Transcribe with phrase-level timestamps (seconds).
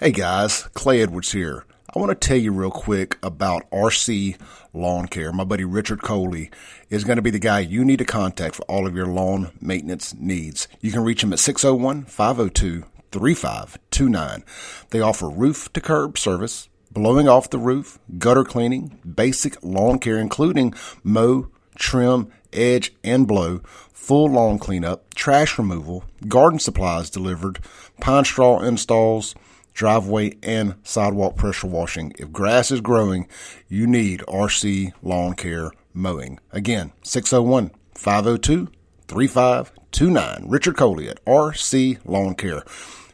[0.00, 1.64] Hey guys, Clay Edwards here.
[1.92, 4.40] I want to tell you real quick about RC
[4.72, 5.32] Lawn Care.
[5.32, 6.52] My buddy Richard Coley
[6.88, 9.50] is going to be the guy you need to contact for all of your lawn
[9.60, 10.68] maintenance needs.
[10.80, 14.44] You can reach him at 601 502 3529.
[14.90, 20.18] They offer roof to curb service, blowing off the roof, gutter cleaning, basic lawn care,
[20.18, 23.62] including mow, trim, edge, and blow,
[23.92, 27.58] full lawn cleanup, trash removal, garden supplies delivered,
[28.00, 29.34] pine straw installs,
[29.78, 32.12] driveway and sidewalk pressure washing.
[32.18, 33.28] If grass is growing,
[33.68, 36.40] you need RC Lawn Care Mowing.
[36.50, 38.68] Again, 601 502
[39.06, 40.44] 3529.
[40.48, 42.64] Richard Coley at RC Lawn Care,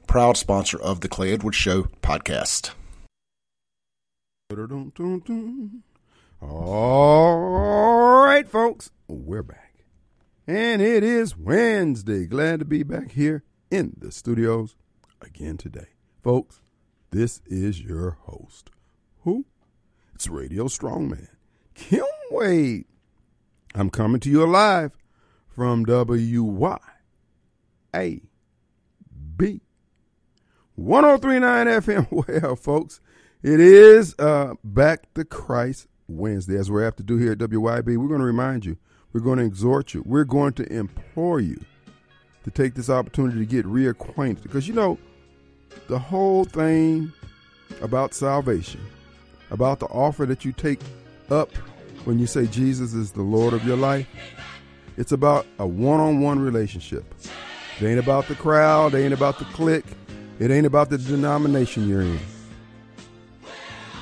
[0.06, 2.70] proud sponsor of the Clay Edwards Show podcast.
[6.40, 9.84] All right, folks, we're back.
[10.46, 12.24] And it is Wednesday.
[12.26, 14.76] Glad to be back here in the studios
[15.20, 15.93] again today.
[16.24, 16.62] Folks,
[17.10, 18.70] this is your host.
[19.24, 19.44] Who?
[20.14, 21.28] It's Radio Strongman,
[21.74, 22.86] Kim Wade.
[23.74, 24.96] I'm coming to you live
[25.54, 26.80] from WYAB
[30.76, 32.06] 1039 FM.
[32.42, 33.02] Well, folks,
[33.42, 37.98] it is uh, Back to Christ Wednesday, as we have to do here at WYB.
[37.98, 38.78] We're going to remind you,
[39.12, 41.62] we're going to exhort you, we're going to implore you
[42.44, 44.42] to take this opportunity to get reacquainted.
[44.42, 44.98] Because, you know,
[45.88, 47.12] the whole thing
[47.80, 48.80] about salvation,
[49.50, 50.80] about the offer that you take
[51.30, 51.50] up
[52.04, 54.06] when you say Jesus is the Lord of your life,
[54.96, 57.04] it's about a one on one relationship.
[57.80, 59.86] It ain't about the crowd, it ain't about the clique,
[60.38, 62.20] it ain't about the denomination you're in.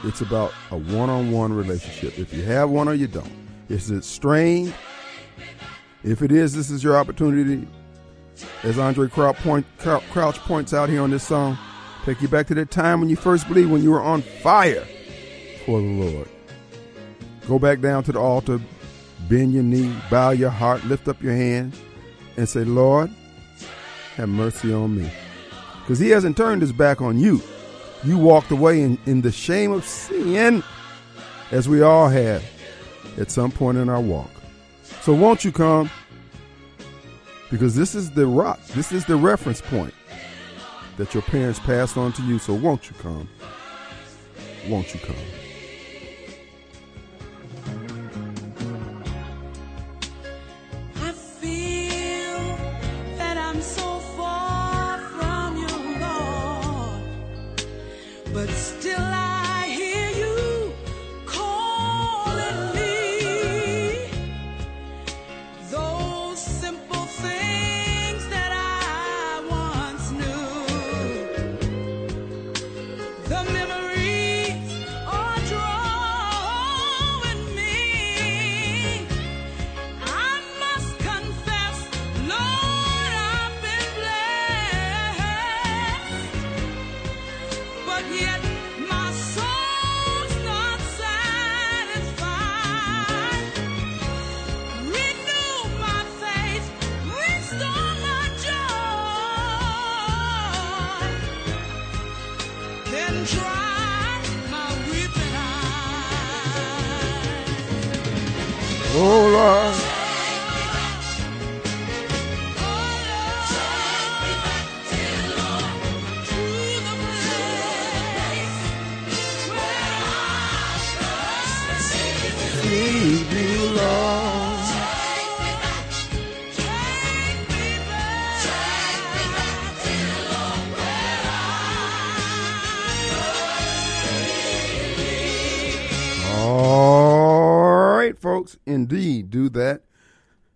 [0.05, 2.19] It's about a one on one relationship.
[2.19, 3.31] If you have one or you don't.
[3.69, 4.75] Is it strained?
[6.03, 7.69] If it is, this is your opportunity.
[8.63, 11.59] As Andraé Crouch, point, Crouch points out here on this song,
[12.05, 14.87] take you back to that time when you first believed, when you were on fire
[15.67, 16.29] for the Lord.
[17.49, 18.61] Go back down to the altar,
[19.29, 21.75] bend your knee, bow your heart, lift up your hand,
[22.37, 23.11] and say, Lord,
[24.17, 25.11] have mercy on me.
[25.81, 27.43] Because he hasn't turned his back on you
[28.05, 30.63] you walked away in, in the shame of sin,
[31.51, 32.45] as we all have
[33.19, 34.31] at some point in our walk.
[35.03, 35.91] So, won't you come?
[37.53, 39.93] Because this is the rock, this is the reference point
[40.97, 42.39] that your parents passed on to you.
[42.39, 43.29] So, won't you come?
[44.69, 45.52] Won't you come?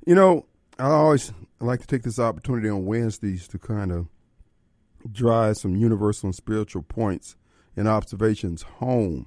[0.06, 0.46] You know,
[0.78, 4.06] I always like to take this opportunity on Wednesdays to kind of
[5.10, 7.34] drive some universal and spiritual points
[7.76, 9.26] and observations home.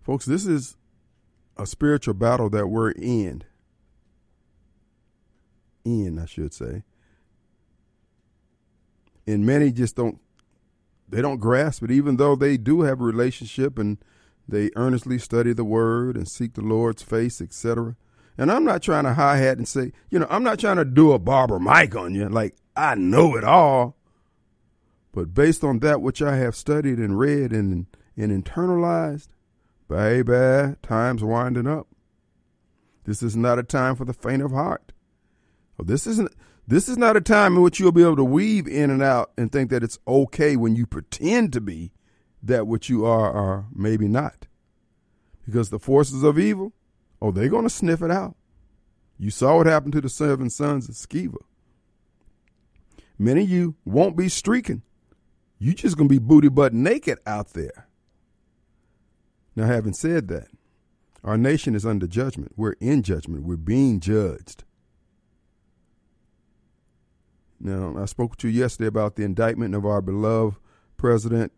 [0.00, 0.78] Folks, this is
[1.58, 3.44] a spiritual battle that we're in.
[5.84, 6.82] In, I should say.
[9.26, 10.18] And many just don't
[11.08, 13.98] they don't grasp it, even though they do have a relationship and
[14.48, 17.96] they earnestly study the word and seek the Lord's face, etc.
[18.38, 20.84] And I'm not trying to hi hat and say, you know, I'm not trying to
[20.84, 23.96] do a Barbara Mike on you, like I know it all.
[25.12, 27.86] But based on that which I have studied and read and
[28.18, 29.28] and internalized,
[29.88, 31.86] baby, time's winding up.
[33.04, 34.92] This is not a time for the faint of heart.
[35.78, 36.32] Oh, this isn't
[36.66, 39.30] This is not a time in which you'll be able to weave in and out
[39.38, 41.92] and think that it's okay when you pretend to be
[42.42, 44.46] that which you are or maybe not.
[45.44, 46.72] Because the forces of evil,
[47.20, 48.36] oh, they're going to sniff it out.
[49.18, 51.38] You saw what happened to the seven sons of Sceva.
[53.18, 54.82] Many of you won't be streaking.
[55.58, 57.88] You just going to be booty butt naked out there.
[59.54, 60.48] Now, having said that,
[61.24, 62.52] our nation is under judgment.
[62.56, 63.44] We're in judgment.
[63.44, 64.64] We're being judged.
[67.58, 70.58] Now, I spoke to you yesterday about the indictment of our beloved
[70.98, 71.52] President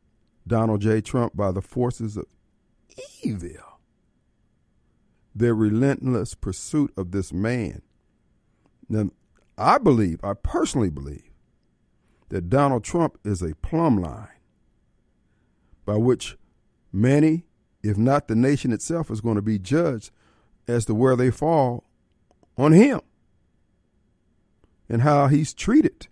[0.46, 1.00] Donald J.
[1.00, 2.26] Trump by the forces of
[3.22, 3.77] evil.
[5.38, 7.82] Their relentless pursuit of this man.
[8.88, 9.10] Now,
[9.56, 11.30] I believe, I personally believe,
[12.28, 14.28] that Donald Trump is a plumb line
[15.86, 16.36] by which
[16.92, 17.44] many,
[17.84, 20.10] if not the nation itself, is going to be judged
[20.66, 21.84] as to where they fall
[22.56, 23.00] on him
[24.88, 26.08] and how he's treated,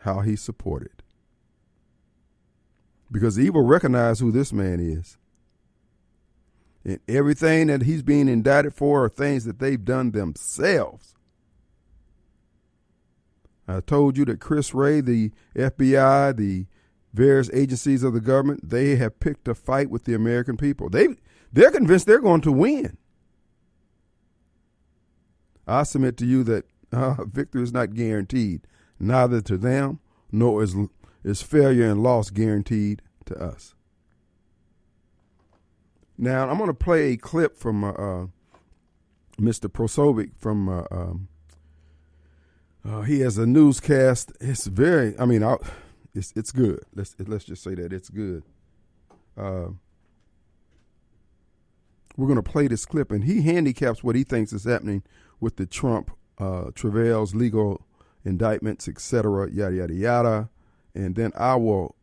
[0.00, 1.04] how he's supported.
[3.12, 5.18] Because evil recognize who this man is.
[6.84, 11.14] And everything that he's being indicted for are things that they've done themselves.
[13.66, 16.66] I told you that Chris Wray, the FBI, the
[17.14, 20.90] various agencies of the government, they have picked a fight with the American people.
[20.90, 21.08] They
[21.52, 22.98] they're convinced they're going to win.
[25.66, 28.66] I submit to you that uh, victory is not guaranteed,
[28.98, 30.00] neither to them
[30.30, 30.76] nor is
[31.22, 33.73] is failure and loss guaranteed to us.
[36.16, 38.26] Now I'm going to play a clip from uh, uh,
[39.38, 39.68] Mr.
[39.68, 40.68] Posobiec from.
[40.68, 41.28] Uh, um,
[42.86, 44.32] uh, he has a newscast.
[44.40, 45.18] It's very.
[45.18, 45.56] I mean, I,
[46.14, 46.84] it's it's good.
[46.94, 48.42] Let's let's just say that it's good.
[49.36, 49.68] Uh,
[52.16, 55.02] we're going to play this clip, and he handicaps what he thinks is happening
[55.40, 57.84] with the Trump uh, travails, legal
[58.24, 60.48] indictments, etc., yada yada yada,
[60.94, 61.96] and then I will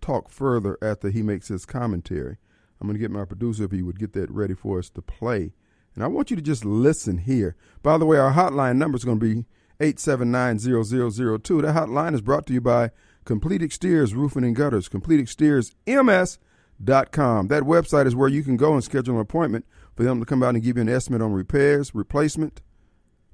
[0.00, 2.36] talk further after he makes his commentary.
[2.84, 5.00] I'm going to get my producer if he would get that ready for us to
[5.00, 5.54] play,
[5.94, 7.56] and I want you to just listen here.
[7.82, 9.46] By the way, our hotline number is going to be
[9.80, 11.62] eight seven nine zero zero zero two.
[11.62, 12.90] That hotline is brought to you by
[13.24, 14.88] Complete Exteriors Roofing and Gutters.
[14.88, 16.38] Complete Exteriors MS.
[16.82, 17.46] Dot com.
[17.46, 19.64] That website is where you can go and schedule an appointment
[19.96, 22.60] for them to come out and give you an estimate on repairs, replacement,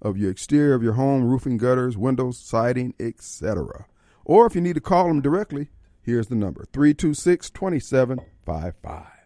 [0.00, 3.86] of your exterior of your home, roofing, gutters, windows, siding, etc.
[4.24, 5.70] Or if you need to call them directly,
[6.02, 9.19] here's the number 326 2755.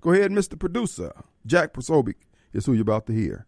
[0.00, 0.58] Go ahead, Mr.
[0.58, 1.12] Producer.
[1.46, 2.14] Jack Posobiec
[2.52, 3.46] is who you're about to hear.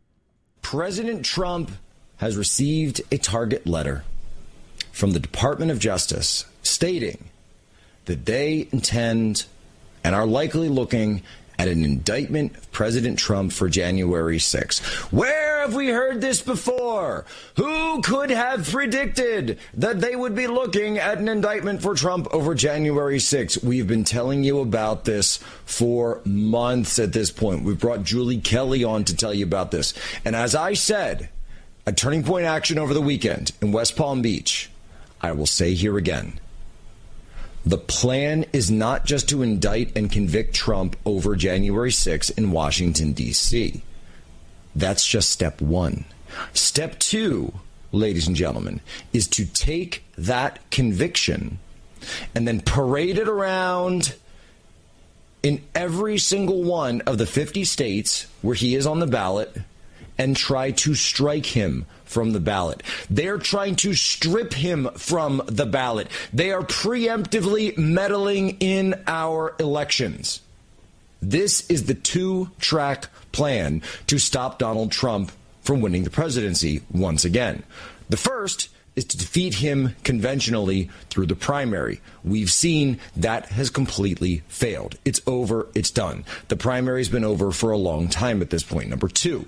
[0.61, 1.71] President Trump
[2.19, 4.05] has received a target letter
[4.93, 7.29] from the Department of Justice stating
[8.05, 9.47] that they intend
[10.05, 11.23] and are likely looking
[11.62, 14.81] at an indictment of President Trump for January 6.
[15.12, 17.25] Where have we heard this before?
[17.56, 22.56] Who could have predicted that they would be looking at an indictment for Trump over
[22.56, 23.62] January 6?
[23.62, 27.62] We've been telling you about this for months at this point.
[27.62, 29.94] We brought Julie Kelly on to tell you about this.
[30.25, 31.29] And as I said,
[31.87, 34.69] a Turning Point Action over the weekend in West Palm Beach,
[35.20, 36.41] I will say here again
[37.64, 43.12] the plan is not just to indict and convict Trump over January 6 in Washington,
[43.12, 43.82] D.C.
[44.75, 46.05] That's just step one.
[46.55, 47.53] Step two,
[47.93, 48.81] ladies and gentlemen,
[49.12, 51.59] is to take that conviction
[52.35, 54.15] and then parade it around
[55.43, 59.56] in every single one of the 50 states where he is on the ballot
[60.19, 62.83] and try to strike him from the ballot.
[63.11, 66.09] They're trying to strip him from the ballot.
[66.33, 70.41] They are preemptively meddling in our elections.
[71.21, 77.25] This is the two track plan to stop Donald Trump from winning the presidency once
[77.25, 77.63] again.
[78.09, 82.01] The first is to defeat him conventionally through the primary.
[82.25, 84.97] We've seen that has completely failed.
[85.05, 86.25] It's over, it's done.
[86.49, 88.91] The primary's been over for a long time at this point.
[88.91, 89.47] Number two,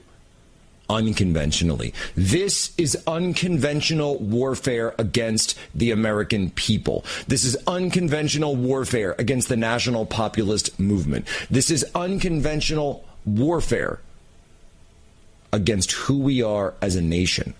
[0.94, 1.92] unconventionally.
[2.14, 7.04] This is unconventional warfare against the American people.
[7.26, 11.26] This is unconventional warfare against the national populist movement.
[11.50, 13.98] This is unconventional warfare
[15.52, 17.54] against who we are as a nation.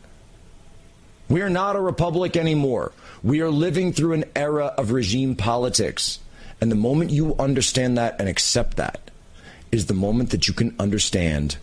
[1.29, 2.93] We are not a republic anymore.
[3.23, 6.21] We are living through an era of regime politics.
[6.61, 9.11] And the moment you understand that and accept that
[9.73, 11.57] is the moment that you can understand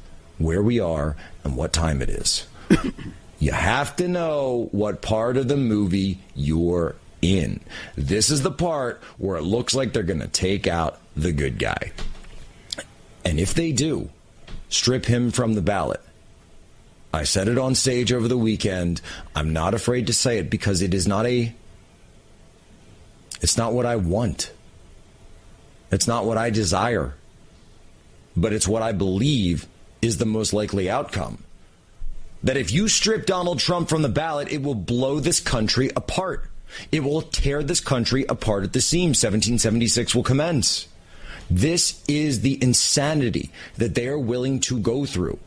[0.43, 2.47] where we are and what time it is.
[3.39, 7.59] you have to know what part of the movie you're in.
[7.95, 11.59] This is the part where it looks like they're going to take out the good
[11.59, 11.91] guy.
[13.23, 14.09] And if they do,
[14.69, 16.01] strip him from the ballot,
[17.13, 19.01] I said it on stage over the weekend.
[19.35, 21.53] I'm not afraid to say it because it is not a
[23.41, 24.51] it's not what I want.
[25.91, 27.15] It's not what I desire.
[28.37, 29.67] But it's what I believe
[30.01, 31.43] is the most likely outcome.
[32.43, 36.45] That if you strip Donald Trump from the ballot, it will blow this country apart.
[36.91, 39.21] It will tear this country apart at the seams.
[39.23, 40.87] 1776 will commence.
[41.49, 45.37] This is the insanity that they are willing to go through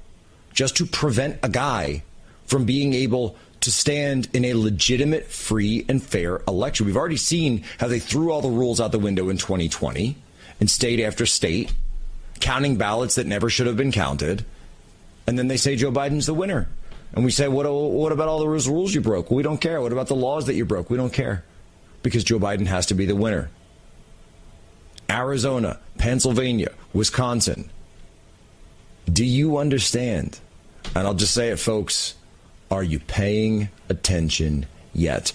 [0.52, 2.02] just to prevent a guy
[2.46, 6.84] from being able to stand in a legitimate, free, and fair election.
[6.84, 10.16] We've already seen how they threw all the rules out the window in 2020
[10.61, 11.73] and state after state,
[12.45, 14.45] counting ballots that never should have been counted.
[15.27, 16.69] And then they say Joe Biden's the winner.
[17.15, 19.31] And we say, what, what about all the rules you broke?
[19.31, 19.81] We don't care.
[19.81, 20.91] What about the laws that you broke?
[20.91, 21.43] We don't care.
[22.03, 23.49] Because Joe Biden has to be the winner.
[25.09, 27.71] Arizona, Pennsylvania, Wisconsin.
[29.11, 30.39] Do you understand?
[30.95, 32.15] And I'll just say it, folks.
[32.71, 35.33] Are you paying attention yet?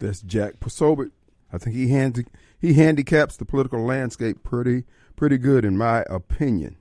[0.00, 1.12] That's Jack Posobiec.
[1.50, 2.26] I think he handi-
[2.60, 4.84] he handicaps the political landscape pretty
[5.20, 6.74] pretty good, in my opinion.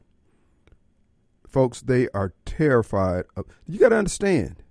[1.45, 3.25] Folks, they are terrified.
[3.35, 4.63] Of, you got to understand.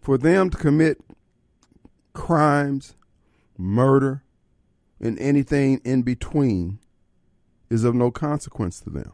[0.00, 1.00] For them to commit
[2.12, 2.94] crimes,
[3.56, 4.22] murder,
[5.00, 6.78] and anything in between
[7.70, 9.12] is of no consequence to them.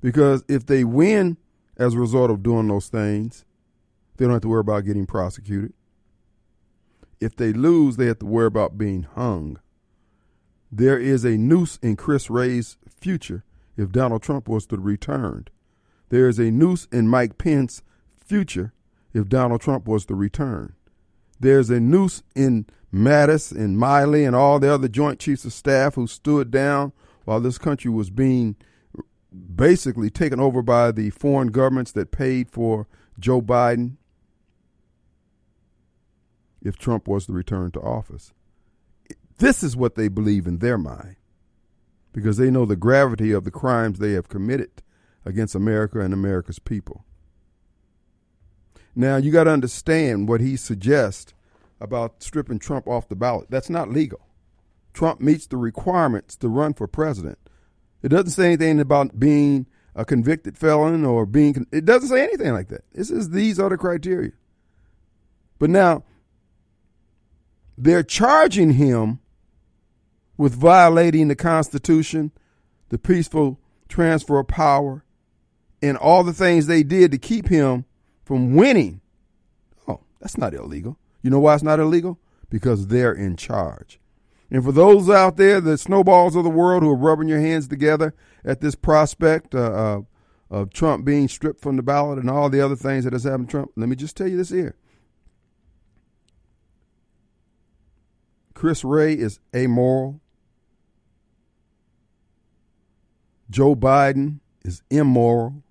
[0.00, 1.36] Because if they win
[1.76, 3.44] as a result of doing those things,
[4.16, 5.74] they don't have to worry about getting prosecuted.
[7.20, 9.60] If they lose, they have to worry about being hung.
[10.76, 13.44] There is a noose in Chris Wray's future
[13.76, 15.46] if Donald Trump was to return.
[16.08, 17.84] There is a noose in Mike Pence's
[18.16, 18.72] future
[19.12, 20.74] if Donald Trump was to return.
[21.38, 25.94] There's a noose in Mattis and Milley and all the other Joint Chiefs of Staff
[25.94, 26.92] who stood down
[27.24, 28.56] while this country was being
[29.54, 32.88] basically taken over by the foreign governments that paid for
[33.20, 33.92] Joe Biden
[36.60, 38.32] if Trump was to return to office.
[39.38, 41.16] This is what they believe in their mind
[42.12, 44.82] because they know the gravity of the crimes they have committed
[45.24, 47.04] against America and America's people.
[48.94, 51.34] Now, you got to understand what he suggests
[51.80, 53.50] about stripping Trump off the ballot.
[53.50, 54.20] That's not legal.
[54.92, 57.38] Trump meets the requirements to run for president.
[58.02, 61.66] It doesn't say anything about being a convicted felon or being.
[61.72, 62.84] It doesn't say anything like that.
[62.92, 64.32] It says these are the criteria.
[65.58, 66.04] But now,
[67.76, 69.18] they're charging him
[70.36, 72.32] with violating the Constitution,
[72.88, 75.04] the peaceful transfer of power,
[75.82, 77.84] and all the things they did to keep him
[78.24, 79.00] from winning.
[79.86, 80.98] Oh, that's not illegal.
[81.22, 82.18] You know why it's not illegal?
[82.48, 84.00] Because they're in charge.
[84.50, 87.66] And for those out there, the snowballs of the world who are rubbing your hands
[87.66, 88.14] together
[88.44, 90.00] at this prospect uh, uh,
[90.50, 93.48] of Trump being stripped from the ballot and all the other things that has happened
[93.48, 94.76] to Trump, let me just tell you this here.
[98.54, 100.20] Chris Wray is amoral.
[103.54, 105.62] Joe Biden is immoral.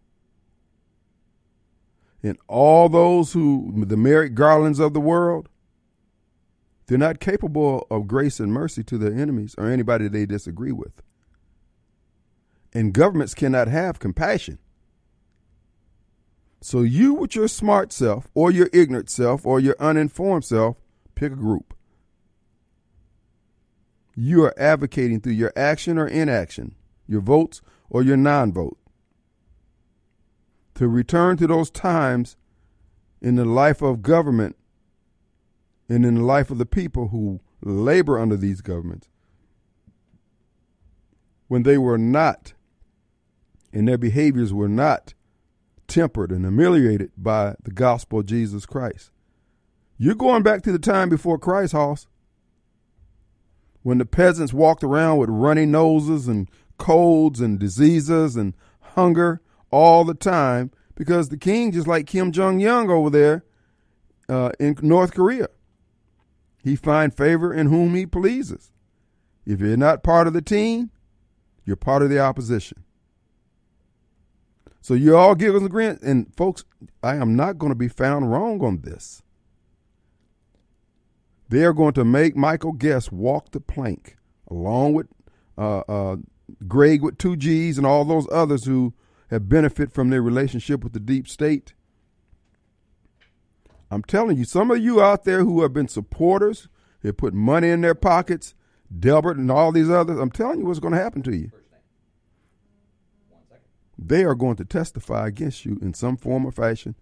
[2.23, 5.49] And all those who, the Merrick Garlands of the world,
[6.87, 11.01] they're not capable of grace and mercy to their enemies or anybody they disagree with.
[12.71, 14.59] And governments cannot have compassion.
[16.61, 20.77] So you, with your smart self, or your ignorant self, or your uninformed self,
[21.15, 21.73] pick a group.
[24.15, 26.75] You are advocating through your action or inaction,
[27.05, 27.61] your votes
[27.93, 28.77] or your non vote,
[30.75, 32.35] to return to those times
[33.21, 34.57] in the life of government
[35.87, 39.07] and in the life of the people who labor under these governments
[41.47, 42.53] when they were not
[43.71, 45.13] and their behaviors were not
[45.87, 49.11] tempered and ameliorated by the gospel of Jesus Christ.
[49.97, 52.07] You're going back to the time before Christ, Hoss,
[53.83, 56.49] when the peasants walked around with runny noses and
[56.83, 62.61] colds and diseases and hunger all the time because the king, just like Kim Jong
[62.61, 63.45] Un over there
[64.27, 65.47] uh, in North Korea,
[66.61, 68.73] he find favor in whom he pleases.
[69.45, 70.91] If you're not part of the team,
[71.63, 72.83] you're part of the opposition.
[74.81, 75.97] So you all give us a.
[76.03, 76.65] And folks,
[77.01, 79.21] I am not going to be found wrong on this.
[81.47, 84.17] They are going to make Michael Guest walk the plank
[84.49, 85.07] along with
[85.57, 86.17] uh, uh,
[86.67, 88.93] Greg with two G's and all those others who
[89.29, 91.73] have benefit from their relationship with the deep state.
[93.91, 96.67] I'm telling you, some of you out there who have been supporters,
[97.03, 98.55] have put money in their pockets,
[98.97, 101.51] Delbert and all these others, I'm telling you what's going to happen to you.
[103.97, 106.95] they are going to testify against you in some form or fashion,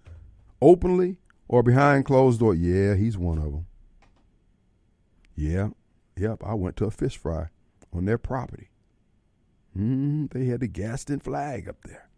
[0.62, 1.18] openly
[1.48, 2.54] or behind closed door.
[2.54, 3.66] Yeah, he's one of them.
[5.36, 5.70] Yeah,
[6.18, 7.48] yep, I went to a fish fry
[7.94, 8.70] on their property.
[9.78, 12.10] Mm, they had the Gadsden flag up there.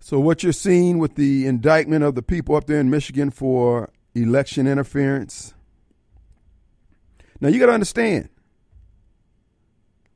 [0.00, 3.90] So, what you're seeing with the indictment of the people up there in Michigan for
[4.14, 5.54] election interference.
[7.38, 8.30] Now, you got to understand,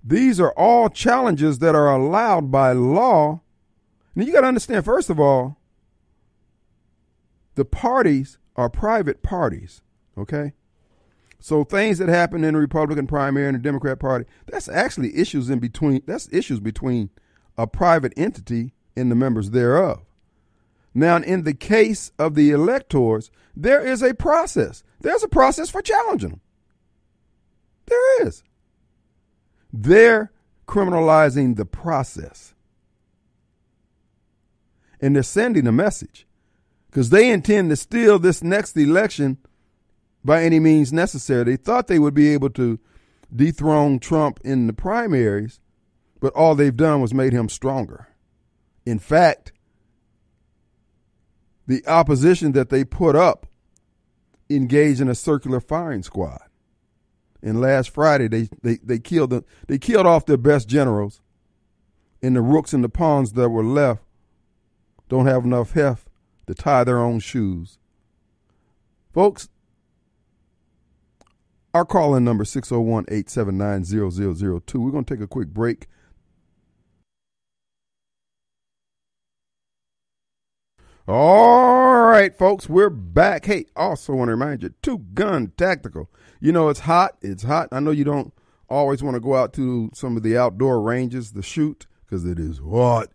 [0.02, 3.40] these are all challenges that are allowed by law.
[4.14, 5.58] Now, you got to understand, first of all,
[7.54, 9.82] the parties are private parties,
[10.16, 10.52] okay?
[11.44, 15.50] So things that happen in the Republican primary and the Democrat Party, that's actually issues
[15.50, 16.00] in between.
[16.06, 17.10] That's issues between
[17.58, 20.06] a private entity and the members thereof.
[20.94, 24.84] Now, in the case of the electors, there is a process.
[25.02, 26.40] There's a process for challenging them.
[27.88, 28.42] There is.
[29.70, 30.32] They're
[30.66, 32.54] criminalizing the process.
[34.98, 36.26] And they're sending a message
[36.90, 39.36] because they intend to steal this next election
[40.24, 41.44] by any means necessary.
[41.44, 42.78] They thought they would be able to
[43.34, 45.60] dethrone Trump in the primaries,
[46.20, 48.08] but all they've done was made him stronger.
[48.86, 49.52] In fact,
[51.66, 53.46] the opposition that they put up
[54.50, 56.42] engaged in a circular firing squad.
[57.42, 61.20] And last Friday they, they, they killed the, they killed off their best generals.
[62.22, 64.02] And the rooks and the pawns that were left
[65.10, 66.08] don't have enough heft
[66.46, 67.78] to tie their own shoes.
[69.12, 69.48] Folks,
[71.74, 74.80] our call in number 601 879 0002.
[74.80, 75.88] We're going to take a quick break.
[81.06, 83.44] All right, folks, we're back.
[83.44, 86.08] Hey, also want to remind you, Two Gun Tactical.
[86.40, 87.18] You know, it's hot.
[87.20, 87.68] It's hot.
[87.72, 88.32] I know you don't
[88.70, 92.38] always want to go out to some of the outdoor ranges to shoot because it
[92.38, 93.08] is hot.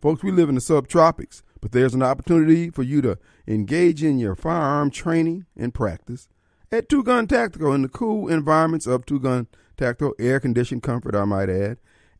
[0.00, 4.18] Folks, we live in the subtropics, but there's an opportunity for you to engage in
[4.18, 6.28] your firearm training and practice
[6.76, 11.14] at Two Gun Tactical in the cool environments of Two Gun Tactical, air conditioned comfort,
[11.14, 11.78] I might add.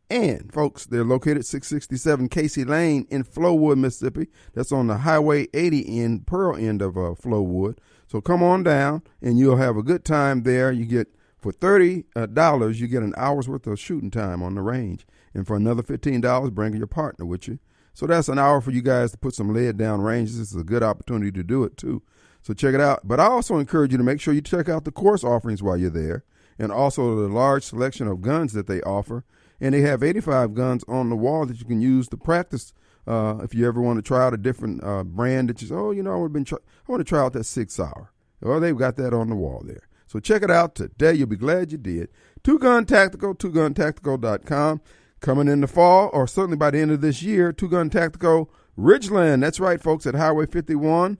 [0.09, 4.27] And folks, they're located 667 Casey Lane in Flowood, Mississippi.
[4.53, 7.77] That's on the Highway 80 end, Pearl end of uh, Flowood.
[8.07, 10.71] So come on down and you'll have a good time there.
[10.71, 14.55] You get for thirty uh, dollars, you get an hour's worth of shooting time on
[14.55, 17.59] the range, and for another fifteen dollars, bring your partner with you.
[17.93, 20.39] So that's an hour for you guys to put some lead down ranges.
[20.39, 22.01] This is a good opportunity to do it too.
[22.47, 23.05] So check it out.
[23.05, 25.75] But I also encourage you to make sure you check out the course offerings while
[25.75, 26.23] you're there,
[26.57, 29.25] and also the large selection of guns that they offer.
[29.59, 32.71] And they have 85 guns on the wall that you can use to practice.
[33.05, 35.75] Uh, if you ever want to try out a different uh, brand that you say,
[35.75, 36.55] oh, you know, I, been I
[36.89, 38.13] want to try out that SIG Sauer.
[38.39, 39.89] Well, they've got that on the wall there.
[40.05, 41.15] So check it out today.
[41.15, 42.07] You'll be glad you did.
[42.45, 44.79] Two Gun Tactical, twoguntactical.com.
[45.19, 48.49] Coming in the fall, or certainly by the end of this year, Two Gun Tactical
[48.79, 49.41] Ridgeland.
[49.41, 51.17] That's right, folks, at Highway 51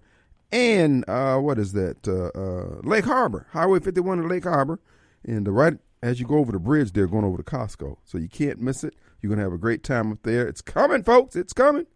[0.51, 2.07] and uh, what is that?
[2.07, 4.79] Uh, uh, Lake Harbor, Highway 51 in Lake Harbor.
[5.23, 7.97] And right as you go over the bridge, they're going over to Costco.
[8.05, 8.95] So you can't miss it.
[9.21, 10.47] You're going to have a great time up there.
[10.47, 11.35] It's coming, folks.
[11.35, 11.87] It's coming.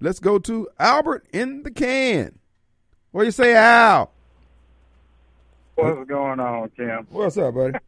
[0.00, 2.38] Let's go to Albert in the can.
[3.10, 4.12] What do you say, Al?
[5.74, 7.06] What's going on, Kim?
[7.10, 7.78] What's up, buddy?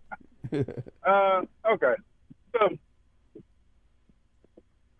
[1.06, 1.94] uh, okay.
[2.52, 2.68] So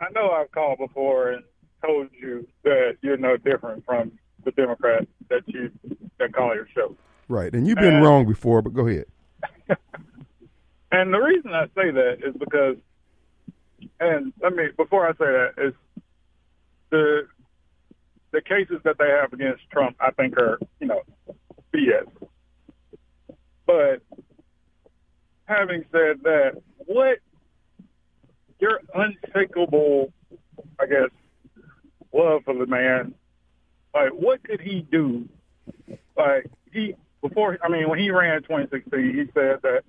[0.01, 1.45] I know I've called before and
[1.85, 4.13] told you that you're no different from
[4.45, 5.71] the Democrat that you
[6.19, 6.97] that call your show.
[7.29, 9.07] Right, and you've been And- wrong before, but go ahead.
[10.93, 12.75] And the reason I say that is because,
[14.01, 15.73] and let me before I say that is
[16.91, 17.29] the
[18.33, 21.03] the cases that they have against Trump, I think are you know
[21.73, 22.09] BS.
[23.67, 24.03] But
[25.45, 27.19] having said that, what
[28.59, 30.13] your unshakable,
[30.81, 31.11] I guess,
[32.13, 33.15] love for the man,
[33.95, 35.29] like what could he do?
[36.17, 39.83] Like he before, I mean, when he ran in 2016, he said that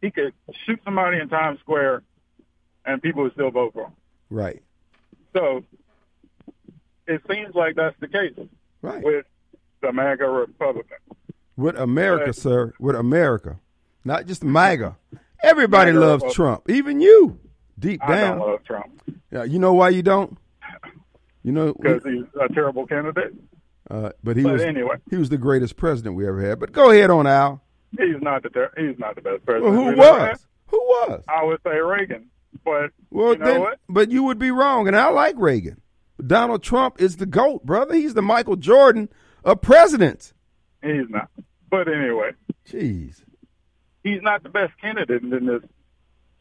[0.00, 0.32] he could
[0.66, 2.02] shoot somebody in Times Square
[2.86, 3.92] and people would still vote for him.
[4.30, 4.62] Right,
[5.34, 5.64] So
[7.06, 8.32] it seems like that's the case
[8.82, 9.02] right.
[9.04, 9.26] with
[9.82, 10.96] the MAGA Republican.
[11.56, 12.34] With America, Right.
[12.34, 12.72] sir.
[12.80, 13.58] With America,
[14.04, 14.96] not just MAGA.
[15.42, 16.34] Everybody MAGA loves Republican.
[16.34, 17.38] Trump, even you.
[17.78, 20.36] Deep I down, don't love Trump Yeah, you know why you don't?
[21.44, 23.34] You know, because he's a terrible candidate.
[23.90, 26.58] uh, but he But was anyway, he was the greatest president we ever had.
[26.58, 27.62] But go ahead on, Al.
[27.98, 29.74] he's not the ter- he's not the best Well, president.
[29.76, 30.30] who ever had.
[30.30, 30.46] was?
[30.68, 31.22] Who was?
[31.28, 32.30] I would say Reagan,
[32.64, 33.78] but Well, you know then, what?
[33.88, 35.80] but you would be wrong, and I like Reagan.
[36.26, 37.94] Donald Trump is the goat, brother.
[37.94, 39.10] He's the Michael Jordan
[39.44, 40.32] of presidents.
[40.82, 41.28] He's not.
[41.70, 42.30] But anyway,
[42.66, 43.22] Jeez.
[44.02, 45.62] he's not the best candidate in this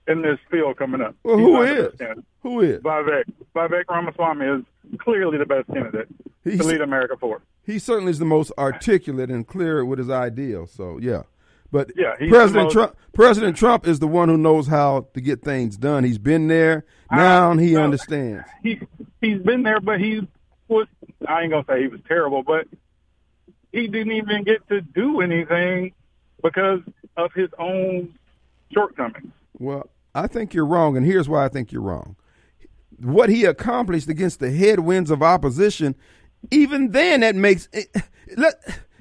[0.07, 1.15] in this field coming up.
[1.23, 1.93] Well, who is?
[2.41, 2.81] Who is?
[2.81, 3.23] Vivek.
[3.55, 6.07] Vivek Ramaswamy is clearly the best candidate
[6.43, 7.41] He's- to lead America forward.
[7.65, 10.71] He certainly is the most articulate and clear with his ideals.
[10.73, 11.23] So yeah,
[11.71, 12.97] but Yeah, President most- Trump.
[13.13, 16.03] President Trump is the one who knows how to get things done.
[16.03, 16.83] He's been there.
[17.09, 17.83] Now he no.
[17.83, 18.43] understands.
[18.61, 18.81] He
[19.21, 20.27] he's been there, but he
[20.67, 20.87] was
[21.25, 22.67] I ain't gonna say he was terrible, but
[23.71, 25.93] he didn't even get to do anything
[26.43, 26.81] because
[27.15, 28.13] of his own
[28.73, 29.31] shortcomings.
[29.59, 32.15] Well, I think you're wrong, and here's why I think you're wrong.
[32.99, 35.95] What he accomplished against the headwinds of opposition,
[36.52, 37.67] even then, that makes.
[38.38, 38.54] Let,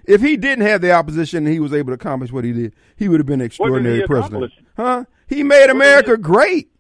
[0.05, 2.75] if he didn't have the opposition and he was able to accomplish what he did,
[2.97, 4.53] he would have been an extraordinary president.
[4.77, 5.05] Huh?
[5.29, 6.71] He made America great.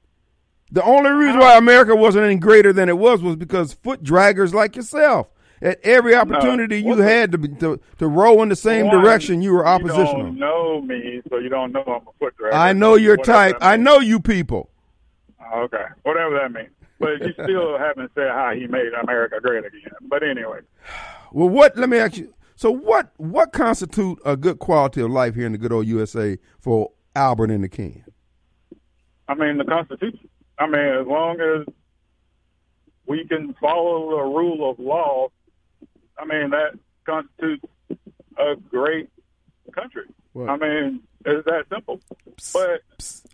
[0.70, 4.54] The only reason why America wasn't any greater than it was was because foot draggers
[4.54, 5.28] like yourself,
[5.62, 9.40] at every opportunity you the- had to, be- to to row in the same direction,
[9.40, 10.22] you were You oppositional.
[10.24, 12.52] don't know me, so you don't know I'm a foot dragger.
[12.52, 13.56] I know your type.
[13.60, 14.68] I know you people.
[15.54, 16.70] Okay, whatever that means.
[16.98, 19.92] But you still haven't said how he made America great again.
[20.02, 20.60] But anyway,
[21.32, 21.76] Well, what?
[21.78, 22.34] Let me ask you.
[22.56, 26.38] So, what what constitute a good quality of life here in the good old USA
[26.60, 28.04] for Albert and the King?
[29.28, 30.28] I mean the Constitution.
[30.58, 31.66] I mean, as long as
[33.06, 35.28] we can follow the rule of law,
[36.18, 37.64] I mean that constitutes
[38.38, 39.08] a great
[39.72, 40.04] country.
[40.32, 40.48] What?
[40.48, 42.00] I mean, it's that simple.
[42.52, 42.82] But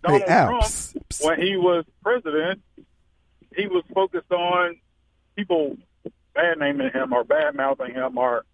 [0.03, 1.25] Donald Hey, Trump, psst, psst.
[1.25, 2.62] when he was president,
[3.57, 4.77] he was focused on
[5.37, 5.77] people
[6.35, 8.45] bad naming him or bad mouthing him or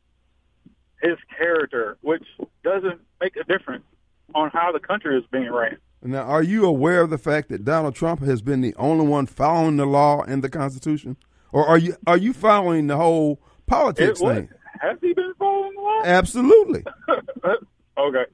[1.02, 2.24] his character, which
[2.62, 3.84] doesn't make a difference
[4.34, 5.76] on how the country is being ran.
[6.02, 9.26] Now, are you aware of the fact that Donald Trump has been the only one
[9.26, 11.16] following the law and the Constitution,
[11.50, 14.48] or are you are you following the whole politics It thing?
[14.81, 16.03] has he been following the law?
[16.05, 16.85] Absolutely.
[17.98, 18.24] okay.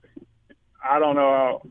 [0.89, 1.63] I don't know how.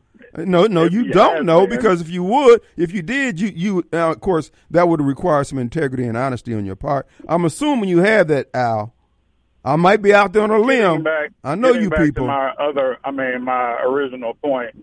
[0.44, 1.76] No, no, you don't know been.
[1.78, 5.42] because if you would, if you did, you you now of course that would require
[5.44, 7.08] some integrity and honesty on your part.
[7.28, 8.94] I'm assuming you have that, Al.
[9.64, 11.02] I might be out there on a limb.
[11.02, 12.26] Back, I know you people.
[12.26, 14.74] My other, I mean, my original point.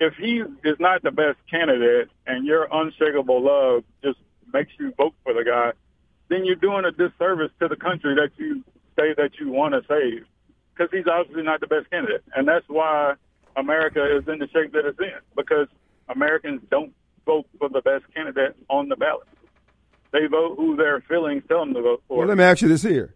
[0.00, 4.18] If he is not the best candidate, and your unshakable love just
[4.52, 5.72] makes you vote for the guy,
[6.32, 8.64] then you're doing a disservice to the country that you
[8.98, 10.24] say that you want to save,
[10.74, 13.14] because he's obviously not the best candidate, and that's why
[13.56, 15.68] America is in the shape that it's in, because
[16.08, 16.92] Americans don't
[17.26, 19.28] vote for the best candidate on the ballot.
[20.12, 22.18] They vote who their feelings tell them to vote for.
[22.18, 23.14] Well, let me ask you this here.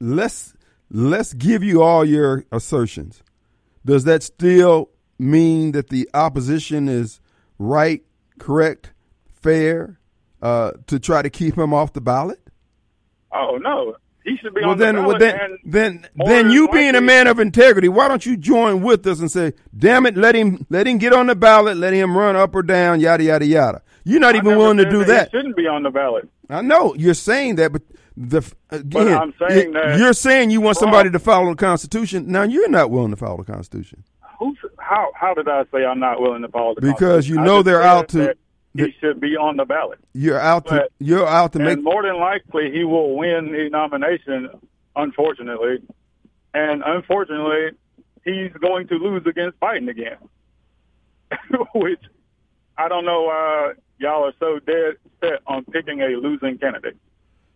[0.00, 0.54] Let's
[0.90, 3.22] let's give you all your assertions.
[3.86, 7.20] Does that still mean that the opposition is
[7.58, 8.02] right,
[8.38, 8.92] correct,
[9.32, 9.98] fair
[10.42, 12.40] uh, to try to keep him off the ballot?
[13.34, 15.60] Oh no, he should be Well on then, the well ballot.
[15.64, 19.20] then, then, then you being a man of integrity, why don't you join with us
[19.20, 22.36] and say, "Damn it, let him, let him get on the ballot, let him run
[22.36, 25.06] up or down, yada yada yada." You're not I even willing to do that.
[25.06, 25.30] that.
[25.30, 26.28] He shouldn't be on the ballot.
[26.50, 27.82] I know you're saying that, but
[28.16, 32.30] the again, I'm saying that you're saying you want somebody to follow the Constitution.
[32.30, 34.04] Now you're not willing to follow the Constitution
[34.38, 36.94] Who's, how how did I say I'm not willing to follow the constitution?
[37.06, 37.38] because you Constitution?
[37.38, 38.36] I know they're out to.
[38.76, 40.70] He should be on the ballot, You're out to.
[40.74, 41.82] But- You're out to and make.
[41.82, 44.48] more than likely he will win the nomination.
[44.96, 45.78] Unfortunately,
[46.54, 47.70] and unfortunately,
[48.24, 50.18] he's going to lose against Biden again,
[51.74, 52.00] which
[52.78, 56.96] I don't know why y'all are so dead set on picking a losing candidate.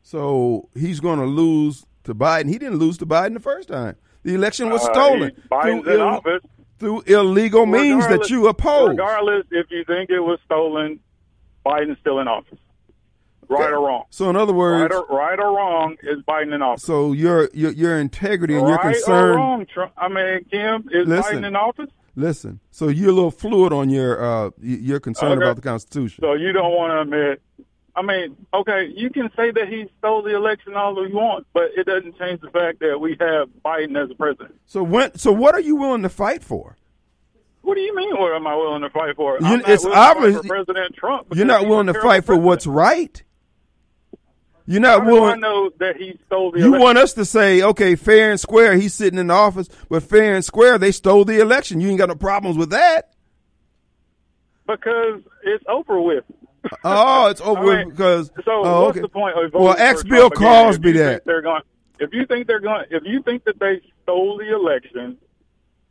[0.02, 2.48] So he's going to lose to Biden.
[2.48, 3.96] He didn't lose to Biden the first time.
[4.24, 6.42] The election was Uh, stolen he- Biden's through, in ill- office.
[6.78, 8.90] through illegal means that you oppose.
[8.90, 11.00] Regardless if you think it was stolen,
[11.66, 12.58] Biden's still in office.
[13.50, 14.04] Right or wrong.
[14.10, 14.58] So in other Right
[14.90, 16.82] words, or, right or wrong, is Biden in office?
[16.82, 19.14] so your your your integrity and your concern.
[19.14, 21.42] right or wrong, Trump, I mean, Kim, is Listen.
[21.42, 21.88] Biden in office?
[22.14, 25.44] Listen, so you're a little fluid on your uh your concern Okay.
[25.46, 26.22] about the Constitution.
[26.22, 27.40] So you don't want to admit.
[27.96, 31.70] I mean, okay, you can say that he stole the election all you want, but
[31.76, 34.56] it doesn't change the fact that we have Biden as a president.
[34.66, 36.76] So when so what are you willing to fight for?
[37.68, 38.16] What do you mean?
[38.16, 39.36] What am I willing to fight for?
[39.38, 41.26] You- I'm not it's willing obvious- for President Trump.
[41.34, 42.42] You're not willing to fight for president.
[42.44, 43.22] what's right.
[44.64, 46.82] You're How not do I know that he stole the You election?
[46.82, 50.34] want us to say, okay, fair and square, he's sitting in the office, but fair
[50.34, 51.80] and square, they stole the election.
[51.82, 53.12] You ain't got no problems with that.
[54.66, 56.24] because it's over with.
[56.84, 58.30] Oh, it's over I with mean, because.
[58.44, 59.00] So oh, what's okay.
[59.02, 61.24] the point of voting Well, ex Trump Bill Cosby if you think that.
[61.24, 61.62] they're going.
[62.00, 65.16] If you think they're going, if you think that they stole the election,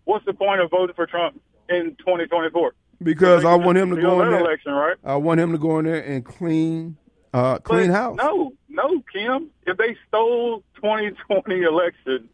[0.05, 2.73] what's the point of voting for Trump in 2024?
[3.03, 4.39] Because I want him to go in that there.
[4.45, 4.95] election, right?
[5.03, 6.97] I want him to go in there and clean,
[7.33, 8.17] uh, clean But house.
[8.17, 9.51] No, no, Kim.
[9.67, 12.27] If they stole 2020 election,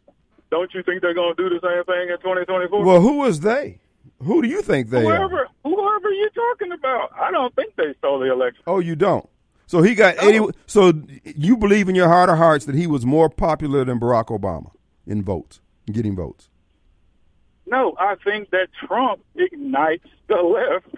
[0.50, 2.84] don't you think they're going to do the same thing in 2024?
[2.84, 3.80] Well, who is they?
[4.22, 5.16] Who do you think they are?
[5.28, 8.62] Whoever, whoever you're talking about, I don't think they stole the election.
[8.66, 9.28] Oh, you don't.
[9.66, 10.28] So he got No.
[10.28, 10.58] eighty.
[10.66, 10.92] So
[11.24, 14.70] you believe in your heart of hearts that he was more popular than Barack Obama
[15.06, 16.48] in votes, getting votes.
[17.66, 20.94] No, I think that Trump ignites the left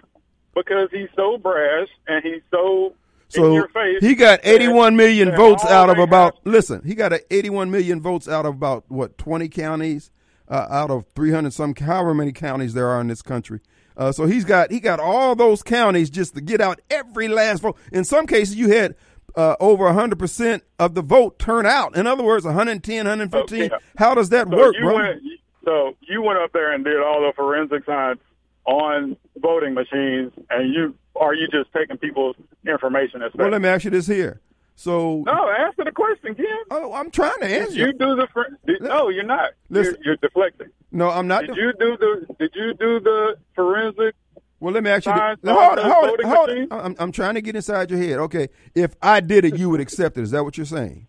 [0.55, 2.93] because he's so brash and he's so in
[3.29, 3.97] So your face.
[4.01, 6.35] he got 81 million votes out of about.
[6.35, 10.11] have- Listen, he got a 81 million votes out of about what 20 counties
[10.49, 13.59] uh, out of 300 some however many counties there are in this country.
[13.97, 17.61] Uh, so he's got he got all those counties just to get out every last
[17.61, 17.77] vote.
[17.91, 18.95] In some cases, you had
[19.35, 21.95] uh, over 100 percent of the vote turn out.
[21.97, 23.63] In other words, 110, 115.
[23.63, 23.75] Okay.
[23.97, 24.95] How does that so work, you bro?
[24.95, 25.21] went,
[25.67, 28.21] so you went up there and did all the forensic science
[28.65, 33.21] on voting machines, and you are you just taking people's information?
[33.21, 34.39] As well, let me ask you this here.
[34.75, 36.45] So, no, answer the question, Kim.
[36.69, 37.77] oh, I'm trying to Did answer.
[37.79, 38.27] you do the?
[38.31, 39.51] fr- Did, no, you're not.
[39.69, 39.95] Listen.
[39.95, 40.67] You're, you're deflecting.
[40.91, 41.47] no, I'm not.
[41.47, 42.35] Did you do the?
[42.39, 44.13] Did you do the forensic?
[44.59, 45.13] Well, let me ask you.
[45.13, 45.19] This.
[45.19, 46.53] Signs Hold on hold it, voting hold it.
[46.53, 46.67] machine?
[46.71, 48.19] I'm, I'm trying to get inside your head.
[48.19, 50.21] Okay, if I did it, you would accept it.
[50.21, 51.07] Is that what you're saying?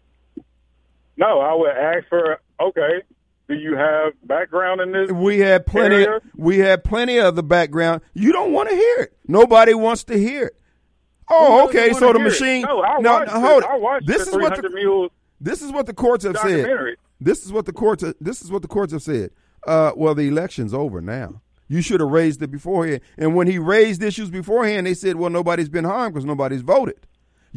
[1.18, 2.40] No, I would ask for.
[2.61, 3.03] Okay,
[3.48, 5.11] do you have background in this?
[5.11, 5.96] We had plenty.
[5.96, 6.20] Area?
[6.37, 8.02] We had plenty of the background.
[8.14, 9.16] You don't want to hear it.
[9.26, 10.56] Nobody wants to hear it.
[11.30, 11.92] Oh, okay.
[11.92, 12.30] So the hear it?
[12.30, 12.62] machine.
[12.62, 13.68] No, I no, watched no, hold it.
[13.70, 16.37] I watched This the is what 300 the Mules this is what the courts have
[16.38, 16.96] said.
[17.20, 18.04] This is what the courts.
[18.20, 19.30] This is what the courts have said.
[19.66, 21.42] Uh, well, the election's over now.
[21.68, 23.00] You should have raised it beforehand.
[23.18, 27.06] And when he raised issues beforehand, they said, "Well, nobody's been harmed because nobody's voted."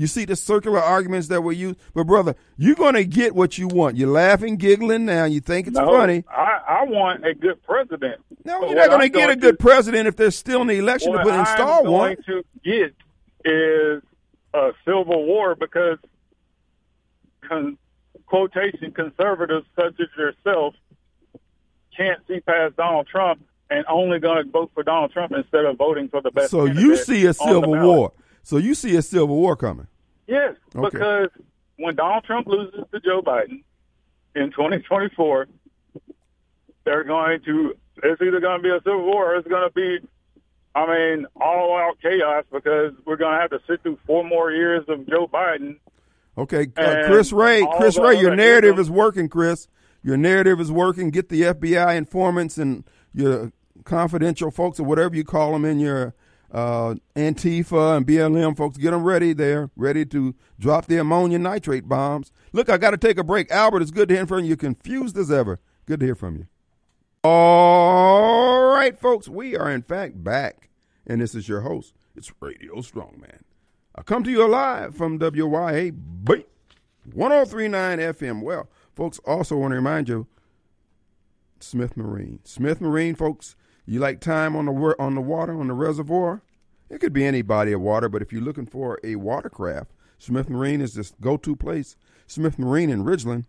[0.02, 3.60] You see the circular arguments that were used, but brother, you're going to get what
[3.60, 3.98] you want.
[3.98, 5.26] You're laughing, giggling now.
[5.26, 6.24] You think it's No, funny.
[6.28, 8.20] I, I want a good president.
[8.44, 10.72] No, But you're not going to get a good to- president if there's still an
[10.72, 12.16] election to put install I'm one.
[12.26, 12.96] going to get
[13.46, 14.02] is
[14.56, 16.00] a civil war because
[17.48, 17.78] con-
[18.26, 20.74] quotation conservatives such as yourself
[21.96, 25.78] can't see past Donald Trump and only going to vote for Donald Trump instead of
[25.78, 26.50] voting for the best.
[26.50, 28.14] So you see a civil war.
[28.44, 29.88] So you see a civil war coming.
[30.28, 30.90] Yes, Okay.
[30.92, 31.30] because
[31.78, 33.64] when Donald Trump loses to Joe Biden
[34.36, 35.48] in 2024,
[36.86, 37.76] they're going to.
[38.04, 40.00] It's either going to be a civil war or it's going to be,
[40.74, 44.52] I mean, all out chaos because we're going to have to sit through four more
[44.52, 45.78] years of Joe Biden.
[46.38, 49.68] Okay, uh, Chris Wray, Chris Wray, your narrative is working, Chris.
[50.02, 51.10] Your narrative is working.
[51.12, 53.52] Get the FBI informants and your
[53.84, 56.16] confidential folks or whatever you call them in your
[56.52, 58.78] uh, Antifa and BLM folks.
[58.78, 62.32] Get them ready there, ready to drop the ammonia nitrate bombs.
[62.52, 63.50] Look, I got to take a break.
[63.52, 64.50] Albert, it's good to hear from you.
[64.50, 65.60] You're confused as ever.
[65.86, 66.48] Good to hear from you.
[67.24, 70.70] All right, folks, we are in fact back,
[71.06, 71.94] and this is your host.
[72.16, 73.42] It's Radio Strongman.
[73.96, 78.42] I come to you live from WYA 1039 FM.
[78.42, 80.28] Well, folks, also want to remind you
[81.60, 82.40] Smith Marine.
[82.44, 83.56] Smith Marine, folks,
[83.94, 86.42] you like time on the on the water, on the reservoir?
[86.90, 90.50] It could be any body of water, but if you're looking for a watercraft, Smith
[90.50, 91.96] Marine is this go-to place.
[92.28, 93.46] Smith Marine in Ridgeland,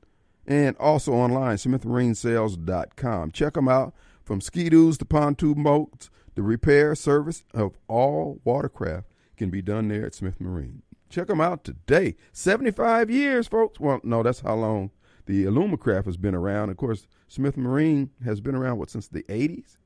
[0.46, 3.30] and also online, smithmarinesales.com.
[3.30, 6.10] Check them out from ski-doos to pontoon boats.
[6.34, 10.82] The repair service of all watercraft can be done there at Smith Marine.
[11.08, 12.16] Check them out today.
[12.32, 13.78] 75 years, folks.
[13.78, 14.90] Well, no, that's how long
[15.26, 16.70] the Alumacraft has been around.
[16.70, 19.76] Of course, Smith Marine has been around, what, since the 80s?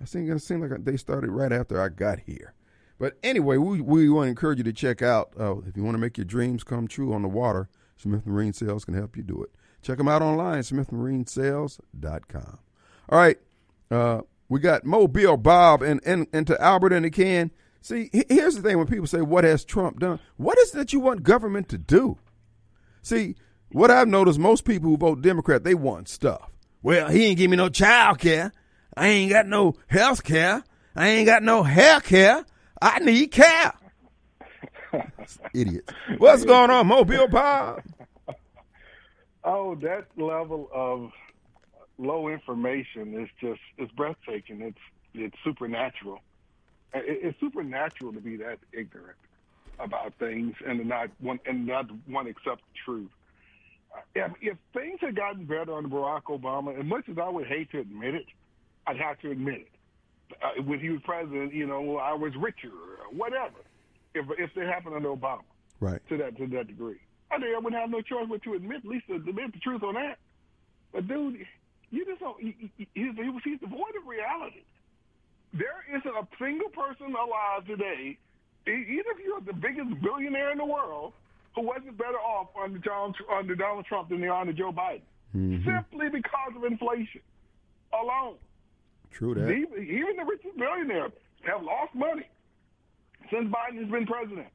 [0.00, 2.54] I think it seemed like they started right after I got here.
[2.98, 5.94] But anyway, we, we want to encourage you to check out uh, if you want
[5.94, 7.68] to make your dreams come true on the water.
[7.96, 9.50] Smith Marine Sales can help you do it.
[9.82, 12.58] Check them out online, smithmarinesales.com.
[13.08, 13.38] All right,
[13.90, 17.50] uh, we got Mobile Bob and, and, and to Albert and the Ken.
[17.80, 20.18] See, here's the thing when people say, What has Trump done?
[20.36, 22.18] What is it that you want government to do?
[23.02, 23.36] See,
[23.70, 26.50] what I've noticed, most people who vote Democrat, they want stuff.
[26.82, 28.52] Well, he ain't give me no child care.
[28.98, 30.64] I ain't got no health care.
[30.96, 32.44] I ain't got no hair care.
[32.82, 33.72] I need care.
[35.54, 35.92] Idiots.
[36.18, 37.82] What's going on, Mobile Bob?
[39.44, 41.10] Oh, that level of
[41.96, 44.60] low information is just it's breathtaking.
[44.60, 44.78] It's
[45.14, 46.18] it's supernatural.
[46.92, 49.16] It's supernatural to be that ignorant
[49.78, 53.10] about things and to not one and not want to accept the truth.
[53.94, 57.46] Uh, if, if things had gotten better under Barack Obama, as much as I would
[57.46, 58.26] hate to admit it,
[58.88, 59.68] I'd have to admit it.
[60.42, 63.56] Uh, when he was president, you know, I was richer or whatever.
[64.14, 65.42] If if it happened under Obama
[65.80, 66.00] Right.
[66.08, 66.98] to that to that degree.
[67.30, 69.58] I think I wouldn't have no choice but to admit at least to admit the
[69.60, 70.18] truth on that.
[70.92, 71.46] But dude,
[71.90, 72.40] you just don't.
[72.40, 73.12] He, he- he's,
[73.44, 74.62] he's devoid of reality.
[75.52, 78.18] There isn't a single person alive today,
[78.66, 81.12] even if you're the biggest billionaire in the world,
[81.54, 85.00] who wasn't better off under John, under Donald Trump than they are under Joe Biden,
[85.64, 87.22] simply because of inflation
[87.92, 88.36] alone.
[89.10, 89.50] True that.
[89.50, 92.28] Even, even the richest billionaires have lost money
[93.30, 94.48] since Biden has been president.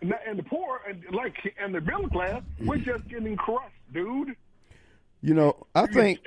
[0.00, 4.34] And, and the poor, and like, and the middle class, we're just getting crushed, dude.
[5.20, 6.18] You know, I think,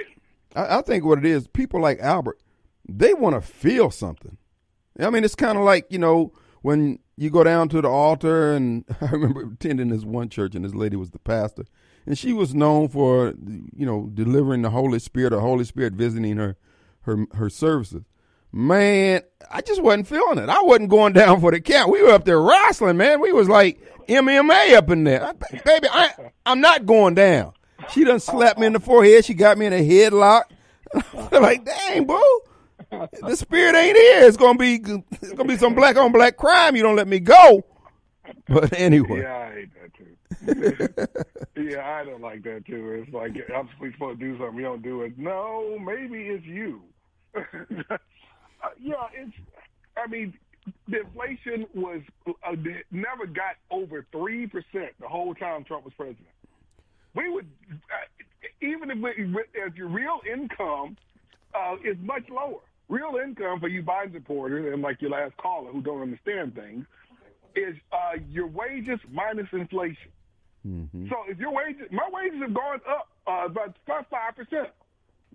[0.56, 2.40] I, I think what it is, people like Albert,
[2.88, 4.38] they want to feel something.
[5.00, 6.32] I mean, it's kind of like you know
[6.62, 10.64] when you go down to the altar, and I remember attending this one church, and
[10.64, 11.66] this lady was the pastor,
[12.06, 13.34] and she was known for
[13.76, 16.56] you know delivering the Holy Spirit, or Holy Spirit visiting her,
[17.06, 18.04] her her services.
[18.52, 20.48] Man, I just wasn't feeling it.
[20.50, 21.92] I wasn't going down for the count.
[21.92, 23.20] We were up there wrestling, man.
[23.20, 25.88] We was like MMA up in there, I, baby.
[25.92, 26.12] I
[26.46, 27.54] I'm not going down.
[27.92, 29.26] She done slapped me in the forehead.
[29.26, 30.44] She got me in a headlock.
[31.32, 32.40] like, dang, boo.
[33.22, 34.28] The spirit ain't here.
[34.28, 36.76] It's gonna be it's gonna be some black on black crime.
[36.76, 37.66] You don't let me go.
[38.48, 39.94] But anyway, Yeah, I hate that
[41.56, 41.64] too.
[41.64, 43.04] yeah, I don't like that too.
[43.04, 45.18] It's like I'm supposed to do something, you don't do it.
[45.18, 46.82] No, maybe it's you.
[48.82, 49.32] Yeah, it's.
[49.98, 50.34] I mean,
[50.88, 52.56] the inflation was uh,
[52.92, 56.28] never got over three percent the whole time Trump was president.
[57.14, 60.98] We would, uh, even if, we, if your real income
[61.54, 65.72] uh, is much lower, real income for you Biden supporters and like your last caller
[65.72, 66.86] who don't understand things
[67.56, 70.12] is uh, your wages minus inflation.
[71.10, 74.70] So if your wages, my wages have gone up uh, about five percent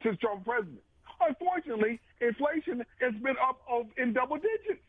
[0.02, 0.82] since Trump president.
[1.20, 4.82] Unfortunately, inflation has been up of, in double digits.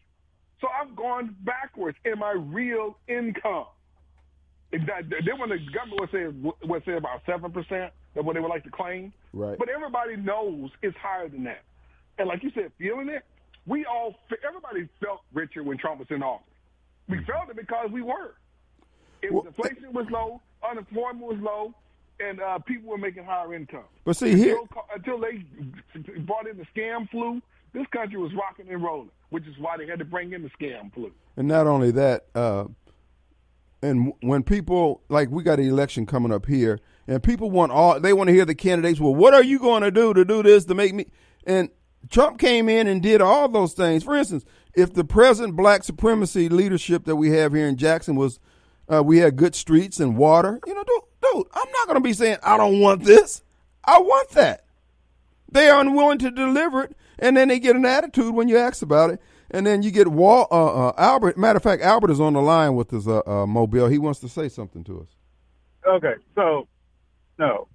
[0.62, 3.66] So I've gone backwards in my real income.
[4.72, 8.50] Then when the government would say would say about seven percent, that's what they would
[8.50, 9.12] like to claim.
[9.34, 9.58] Right.
[9.58, 11.64] But everybody knows it's higher than that.
[12.18, 13.24] And like you said, feeling it,
[13.66, 14.16] we all
[14.48, 16.46] everybody felt richer when Trump was in office.
[17.10, 17.26] We mm-hmm.
[17.26, 18.36] felt it because we were.
[19.22, 21.74] It was, Well, inflation was low, unemployment was low,
[22.22, 23.84] and uh, people were making higher income.
[24.04, 27.42] but see here, Until, until they brought in the scam flu,
[27.74, 30.50] this country was rocking and rolling, which is why they had to bring in the
[30.50, 31.12] scam flu.
[31.38, 32.66] And not only that, uh,
[33.82, 38.00] and when people like we got an election coming up here, and people want all
[38.00, 39.00] they want to hear the candidates.
[39.00, 41.08] Well, what are you going to do to do this to make me?
[41.46, 41.70] And
[42.10, 44.04] Trump came in and did all those things.
[44.04, 48.40] For instance, if the present black supremacy leadership that we have here in Jackson was,
[48.92, 50.60] uh, we had good streets and water.
[50.66, 53.44] You know, dude, dude I'm not going to be saying I don't want this.
[53.84, 54.66] I want that.
[55.52, 58.82] They are unwilling to deliver it, and then they get an attitude when you ask
[58.82, 59.22] about it.
[59.54, 61.38] And then you get Wal, uh, uh, Albert.
[61.38, 63.88] Matter of fact, Albert is on the line with us, uh, uh, Mobile.
[63.88, 65.08] He wants to say something to us.
[65.86, 66.70] Okay, so
[67.38, 67.68] no,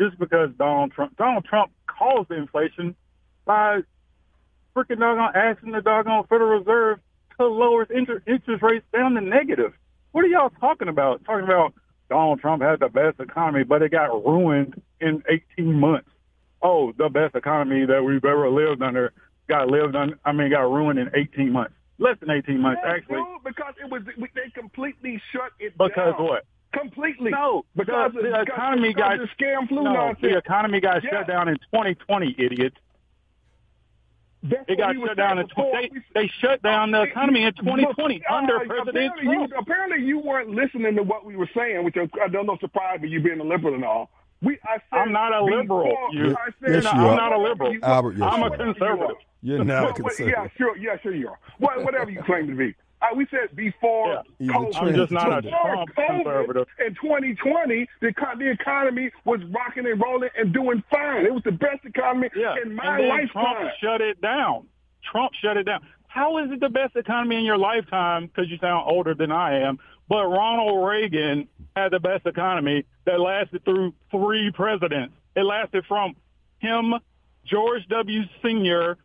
[0.00, 2.94] just because Donald Trump Donald Trump caused the inflation
[3.44, 3.80] by
[4.74, 7.00] freaking doggone asking the doggone Federal Reserve
[7.38, 9.74] to lower its inter- interest rates down to negative.
[10.12, 11.24] What are y'all talking about?
[11.24, 11.74] Talking about
[12.08, 15.22] Donald Trump had the best economy, but it got ruined in
[15.58, 16.08] 18 months.
[16.62, 19.12] Oh, the best economy that we've ever lived under
[19.48, 20.18] got lived on.
[20.24, 21.74] I mean, got ruined in 18 months.
[21.98, 23.16] Less than 18 months, No, actually.
[23.16, 26.24] dude, because it was they completely shut it Because down.
[26.24, 26.44] what?
[26.72, 27.30] Completely.
[27.30, 30.18] No, because the, the because- economy because got the scam flu no, nonsense.
[30.32, 31.10] the economy got Yeah.
[31.10, 32.72] shut down in 2020, idiot.
[34.42, 38.22] That's It got shut down in tw- they, they shut down the economy in 2020
[38.28, 39.50] Uh, under President apparently Trump.
[39.50, 43.00] You, apparently, you weren't listening to what we were saying, which I don't know surprise
[43.00, 44.10] me, you being a liberal and all.
[44.42, 47.10] We, I said I'm not a liberal, you- I said, Yes, you no, are.
[47.10, 47.76] I'm not a liberal.
[47.84, 49.16] Albert, yes, I'm a conservative.
[49.44, 50.34] You're not a Well, well, conservative.
[50.36, 51.38] Yeah, sure, yeah, sure you are.
[51.60, 52.74] Well, whatever you claim to be.
[53.02, 54.22] Uh, we said before Yeah.
[54.38, 54.76] He's a COVID.
[54.76, 56.66] I'm just not a Before Trump COVID, conservative.
[56.86, 61.26] In 2020, the, the economy was rocking and rolling and doing fine.
[61.26, 63.42] It was the best economy Yeah, in my and then lifetime.
[63.56, 64.66] Trump shut it down.
[65.10, 65.80] Trump shut it down.
[66.06, 68.26] How is it the best economy in your lifetime?
[68.26, 69.78] Because you sound older than I am.
[70.08, 75.14] But Ronald Reagan had the best economy that lasted through three presidents.
[75.34, 76.14] It lasted from
[76.58, 76.94] him,
[77.46, 78.20] George W.
[78.44, 78.98] Senior,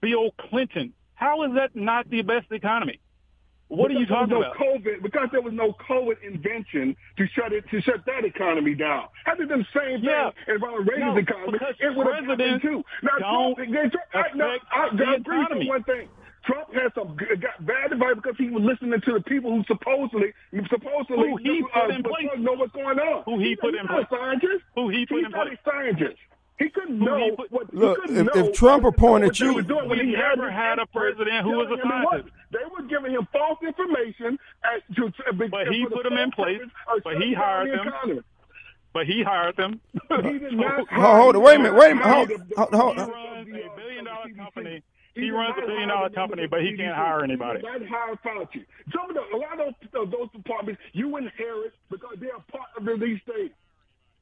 [0.00, 0.94] Bill Clinton.
[1.14, 3.00] How is that not the best economy?
[3.68, 4.62] What are you talking was about?
[4.62, 9.08] COVID, because there was no COVID invention to shut it to shut that economy down.
[9.24, 10.30] Had it done the same thing Yeah.
[10.46, 12.84] in Ronald Reagan's No, economy, it would have happened too.
[13.02, 16.08] Now, don't Trump, I, no, I, I agree with one thing.
[16.46, 19.64] Trump had some g- got bad advice because he was listening to the people who
[19.66, 20.30] supposedly
[20.70, 22.28] supposedly Who he uh, put in place.
[22.38, 23.24] know what's going on.
[23.24, 24.06] Who he He's put in place.
[24.10, 24.62] scientist.
[24.76, 25.58] Who he put He's in not place.
[25.66, 26.18] a scientist.
[26.58, 27.66] He couldn't know he put- what.
[27.70, 30.06] he Look, couldn't if- know if Trump what appointed they you- were doing when We
[30.06, 32.34] he had never had a president who was a telling scientist.
[32.50, 34.38] They were giving him false information.
[34.64, 35.12] As to,
[35.50, 36.60] But he put them in place,
[37.04, 37.88] but he hired them.
[37.88, 38.20] economy.
[38.94, 39.80] But he hired them.
[39.92, 42.74] He did Hold- hold on, wait a minute, wait a minute, hold- hire the- hold-
[42.74, 44.82] hold- He runs a billion dollar company.
[45.14, 47.60] He He runs a billion dollar company, but he can't hire anybody.
[47.60, 48.64] He did not hire Fauci.
[48.94, 52.68] Some of the, a lot of those, those departments you inherit because they are part
[52.76, 53.54] of the these states.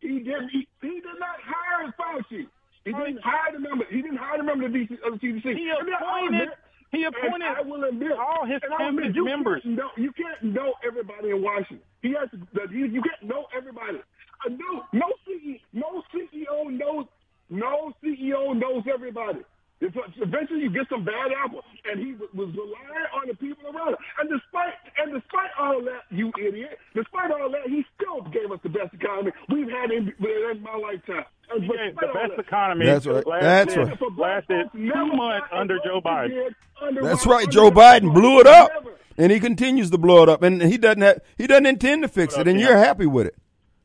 [0.05, 0.51] He didn't.
[0.53, 2.45] He, he did not hire Fauci.
[2.85, 3.85] He didn't hire the member.
[3.89, 5.57] He didn't hire the member of the DC, of the CDC.
[5.57, 6.51] He appointed-
[6.93, 9.63] he and appointed I will admit, all his and admit, cabinet you members.
[9.65, 11.81] Can't know, you can't know everybody in Washington.
[12.03, 12.39] He has to,
[12.71, 13.99] you, you can't know everybody.
[14.47, 17.07] Uh, no, no CEO, no CEO knows,
[17.51, 19.41] no CEO knows everybody.
[19.81, 23.65] It's, eventually, you get some bad apples, and he was was relying on the people
[23.69, 23.97] around him.
[24.21, 28.61] And despite and despite all that, you idiot, despite all that, he still gave us
[28.63, 31.25] the best economy we've had in, in my lifetime.
[31.51, 33.27] And He gave the best that- economy That's right.
[33.27, 33.99] lasted, That's right.
[33.99, 36.55] for black lasted two months under Joe Biden.
[36.81, 37.51] under That's right.
[37.51, 38.57] Joe Biden blew it Never.
[38.57, 38.71] up,
[39.19, 42.09] and he continues to blow it up, and he doesn't have he doesn't intend to
[42.09, 43.35] fix it, and you're happy with it,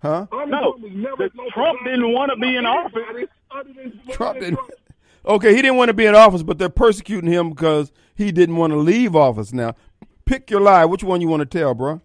[0.02, 0.28] huh?
[0.32, 3.30] No, Unemployment was never the- low for Trump didn't wanna be in anybody office.
[3.52, 4.60] other than- Trump didn't.
[5.30, 8.56] Okay, he didn't want to be in office, but they're persecuting him because he didn't
[8.56, 9.54] want to leave office.
[9.54, 9.76] Now,
[10.26, 10.86] pick your lie.
[10.86, 12.02] Which one you want to tell, bro?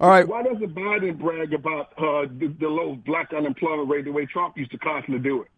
[0.00, 0.26] All right.
[0.26, 4.56] Why doesn't Biden brag about uh, the, the low black unemployment rate the way Trump
[4.56, 5.48] used to constantly do it?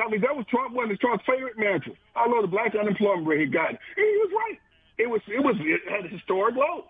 [0.00, 1.96] I mean, that was Trump one of Trump's favorite mantras.
[2.14, 3.70] I know the black unemployment rate he got.
[3.70, 4.58] And he was right.
[4.98, 6.84] It was it was it had a historic low.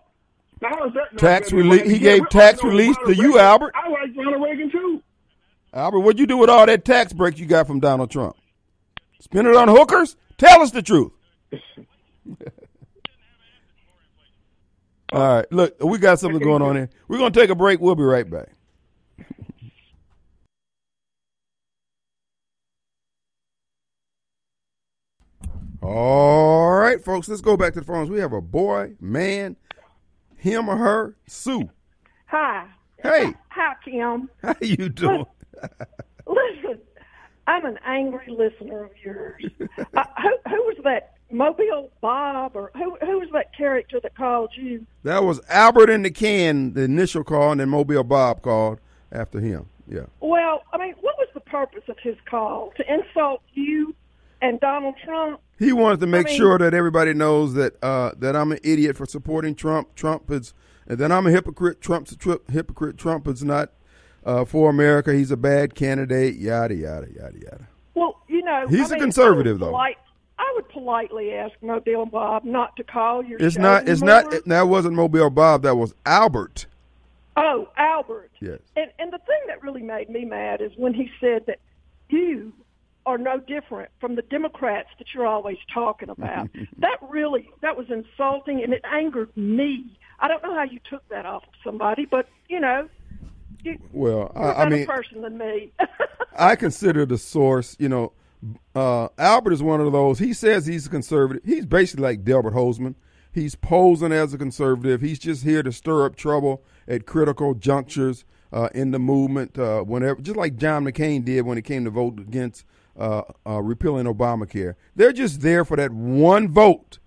[0.60, 1.16] Now how is that?
[1.18, 3.72] Tax relief- he Yeah, gave tax relief to you, Albert.
[3.74, 5.02] I like Ronald Reagan too.
[5.72, 8.36] Albert, what'd you do with all that tax break you got from Donald Trump?
[9.20, 10.16] Spend it on hookers?
[10.38, 11.12] Tell us the truth.
[15.12, 16.90] all right, look, we got something going on here.
[17.06, 17.80] We're going to take a break.
[17.80, 18.48] We'll be right back.
[25.82, 28.10] All right, folks, let's go back to the phones.
[28.10, 29.56] We have a boy, man,
[30.36, 31.70] him or her, Sue.
[32.26, 32.66] Hi.
[33.02, 34.28] Hey, Hi, Kim.
[34.42, 35.24] how you doing?
[36.26, 36.78] Listen,
[37.46, 39.44] I'm an angry listener of yours.
[39.96, 41.14] uh, who, who was that?
[41.32, 44.84] Mobile Bob, or who, who was that character that called you?
[45.04, 48.80] That was Albert in the can, the initial call, and then Mobile Bob called
[49.12, 49.66] after him.
[49.86, 50.06] Yeah.
[50.18, 52.72] Well, I mean, what was the purpose of his call?
[52.78, 53.94] To insult you
[54.42, 55.40] and Donald Trump?
[55.60, 58.96] He wanted to make mean- sure that everybody knows that uh, that I'm an idiot
[58.96, 59.94] for supporting Trump.
[59.94, 60.52] Trump is,
[60.88, 61.80] and then I'm a hypocrite.
[61.80, 62.96] Trump's a tri- hypocrite.
[62.98, 63.70] Trump is not
[64.24, 65.12] uh, for America.
[65.12, 66.36] He's a bad candidate.
[66.36, 67.68] Yada yada yada yada.
[67.94, 69.66] Well, you know, He's I a mean, conservative, though.
[69.66, 69.96] polite-
[70.38, 73.86] I would politely ask Mobile Bob not to call your It's not.
[73.88, 74.22] It's anymore.
[74.32, 74.44] not.
[74.46, 75.62] That wasn't Mobile Bob.
[75.62, 76.64] That was Albert.
[77.36, 78.30] Oh, Albert.
[78.40, 78.58] Yes.
[78.76, 81.58] And and the thing that really made me mad is when he said that
[82.08, 82.52] you
[83.06, 86.48] are no different from the Democrats that you're always talking about.
[86.78, 89.84] that really that was insulting and it angered me.
[90.20, 92.88] I don't know how you took that off of somebody, but you know,
[93.64, 95.72] you, Well, I, I mean, person than me.
[96.36, 98.12] I consider the source, you know,
[98.74, 100.18] uh, Albert is one of those.
[100.18, 101.42] He says he's a conservative.
[101.44, 102.94] He's basically like Delbert Hosemann.
[103.32, 105.00] He's posing as a conservative.
[105.00, 109.58] He's just here to stir up trouble at critical junctures uh, in the movement.
[109.58, 112.64] Uh, whenever, just like John McCain did when he came to vote against
[112.98, 114.74] uh, uh, repealing Obamacare.
[114.96, 116.98] They're just there for that one vote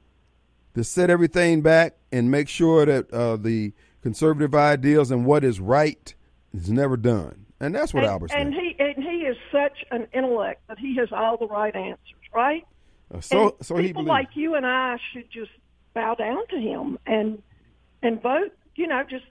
[0.76, 5.60] to set everything back and make sure that uh, the conservative ideals and what is
[5.60, 6.14] right
[6.54, 7.46] is never done.
[7.60, 8.76] And that's what and, Albert's and doing.
[8.78, 12.66] he and he is such an intellect that he has all the right answers, right?
[13.14, 15.52] Uh, so, and so he people like you and I should just
[15.94, 17.42] bow down to him and
[18.02, 18.52] and vote.
[18.76, 19.26] You know, just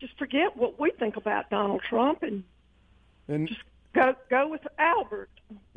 [0.00, 2.44] just forget what we think about Donald Trump and
[3.28, 3.60] and just
[3.94, 5.30] go go with Albert.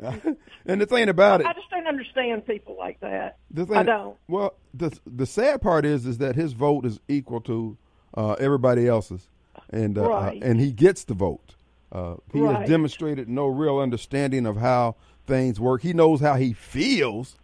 [0.66, 3.38] and the thing about it, I just don't understand people like that.
[3.50, 4.16] the thing, I don't.
[4.28, 7.76] Well, the the sad part is, is that his vote is equal to
[8.14, 9.28] uh, everybody else's,
[9.72, 10.42] and uh, Right.
[10.42, 11.54] uh, and he gets the vote.
[11.90, 14.94] Uh, he has demonstrated no real understanding of how
[15.26, 15.82] things work.
[15.82, 17.36] He knows how he feels,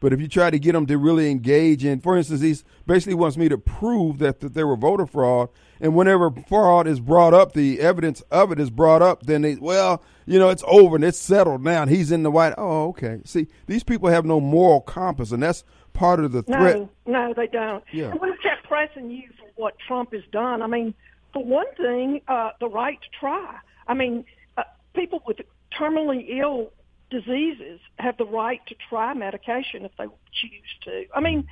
[0.00, 3.14] but if you try to get him to really engage in, for instance, he basically
[3.14, 7.34] wants me to prove that, that there were voter fraud, and whenever fraud is brought
[7.34, 10.96] up, the evidence of it is brought up, then they, well, you know, it's over
[10.96, 11.82] and it's settled now.
[11.82, 12.54] And he's in the white.
[12.56, 13.20] Oh, okay.
[13.24, 16.76] See, these people have no moral compass, and that's part of the threat.
[16.76, 17.82] No, no, they don't.
[17.92, 18.10] Yeah.
[18.10, 20.62] And we've kept pressing you for what Trump has done.
[20.62, 20.94] I mean,
[21.32, 23.56] for one thing, uh, the right to try.
[23.86, 24.24] I mean,
[24.56, 24.64] uh,
[24.94, 25.38] people with
[25.78, 26.72] terminally ill
[27.10, 31.04] diseases have the right to try medication if they choose to.
[31.14, 31.46] I mean,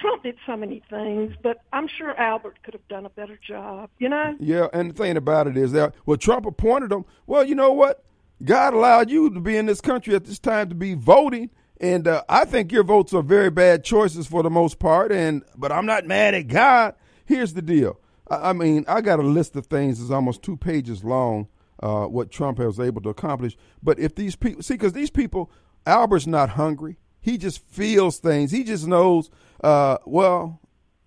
[0.00, 3.90] Trump did so many things, but I'm sure Albert could have done a better job.
[3.98, 4.36] You know?
[4.38, 7.04] Yeah, and the thing about it is that well, Trump appointed him.
[7.26, 8.04] Well, you know what?
[8.42, 12.08] God allowed you to be in this country at this time to be voting, and
[12.08, 15.12] uh, I think your votes are very bad choices for the most part.
[15.12, 16.94] And but I'm not mad at God.
[17.26, 17.99] Here's the deal.
[18.30, 21.48] I, I mean, I got a list of things that's almost two pages long.
[21.82, 25.50] Uh, what Trump was able to accomplish, but if these people see, because these people,
[25.86, 26.98] Albert's not hungry.
[27.22, 28.50] He just feels things.
[28.50, 29.30] He just knows.
[29.64, 30.60] Uh, well,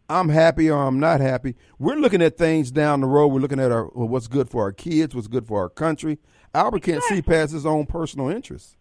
[0.10, 1.56] I'm happy or I'm not happy.
[1.80, 3.28] We're looking at things down the road.
[3.28, 6.18] We're looking at our what's good for our kids, what's good for our country.
[6.54, 8.76] Albert can't see past his own personal interests.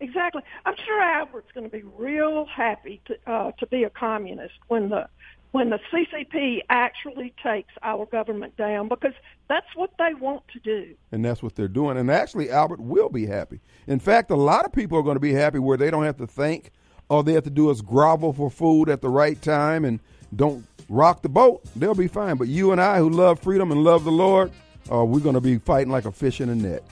[0.00, 0.42] Exactly.
[0.64, 4.90] I'm sure Albert's going to be real happy to uh, to be a communist when
[4.90, 5.08] the
[5.52, 9.14] when the CCP actually takes our government down because
[9.48, 10.94] that's what they want to do.
[11.12, 11.96] And that's what they're doing.
[11.96, 13.60] And actually, Albert will be happy.
[13.86, 16.18] In fact, a lot of people are going to be happy where they don't have
[16.18, 16.72] to think.
[17.08, 20.00] All they have to do is grovel for food at the right time and
[20.34, 21.62] don't rock the boat.
[21.76, 22.36] They'll be fine.
[22.36, 24.50] But you and I, who love freedom and love the Lord,
[24.90, 26.82] uh, we're going to be fighting like a fish in a net.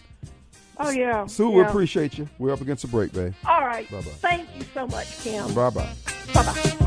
[0.79, 1.27] Oh yeah.
[1.27, 1.57] Sue, yeah.
[1.57, 2.29] we appreciate you.
[2.39, 3.35] We're up against a break, babe.
[3.47, 3.89] All right.
[3.91, 4.03] Bye-bye.
[4.03, 5.53] Thank you so much, Kim.
[5.55, 5.93] Bye bye.
[6.33, 6.84] Bye bye.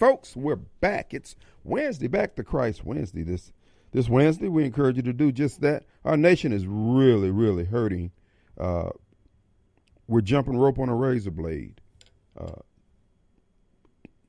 [0.00, 1.12] Folks, we're back.
[1.12, 3.22] It's Wednesday, back to Christ Wednesday.
[3.22, 3.52] This
[3.92, 5.84] this Wednesday, we encourage you to do just that.
[6.06, 8.10] Our nation is really, really hurting.
[8.58, 8.90] Uh,
[10.08, 11.82] we're jumping rope on a razor blade,
[12.38, 12.62] uh,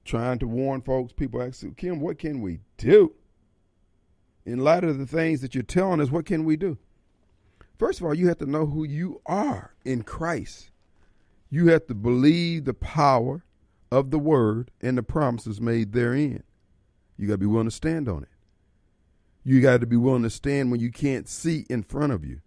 [0.03, 1.13] trying to warn folks.
[1.13, 3.13] People ask, Kim, what can we do?
[4.45, 6.77] In light of the things that you're telling us, what can we do?
[7.79, 10.69] First of all, you have to know who you are in Christ.
[11.49, 13.45] You have to believe the power
[13.91, 16.43] of the word and the promises made therein.
[17.17, 18.29] You got to be willing to stand on it.
[19.43, 22.41] You got to be willing to stand when you can't see in front of you.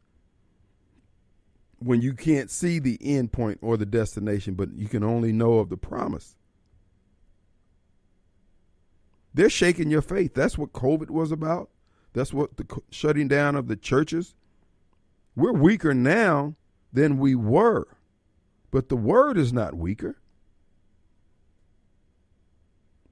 [1.78, 5.58] When you can't see the end point or the destination, but you can only know
[5.58, 6.36] of the promise.
[9.34, 10.32] They're shaking your faith.
[10.34, 11.68] That's what COVID was about.
[12.12, 14.34] That's what the shutting down of the churches.
[15.36, 16.54] We're weaker now
[16.92, 17.88] than we were,
[18.70, 20.16] but the word is not weaker.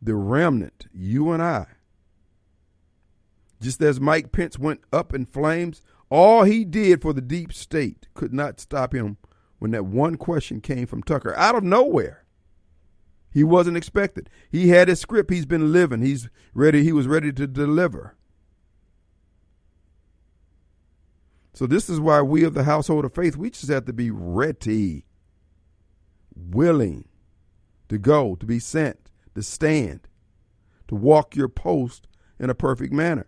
[0.03, 1.67] The remnant, you and I,
[3.61, 5.81] just as Mike Pence went up in flames,
[6.11, 9.17] all he did for the deep state could not stop him
[9.61, 12.25] when that one question came from Tucker out of nowhere.
[13.33, 14.29] He wasn't expected.
[14.51, 15.31] He had his script.
[15.31, 16.03] He's been living.
[16.03, 16.83] He's ready.
[16.83, 18.17] He was ready to deliver.
[21.55, 24.11] So this is why we of the household of faith, we just have to be
[24.11, 25.07] ready,
[26.35, 27.09] willing
[27.89, 29.02] to go, to be sent,
[29.35, 30.09] to stand,
[30.89, 32.07] to walk your post
[32.39, 33.27] in a perfect manner.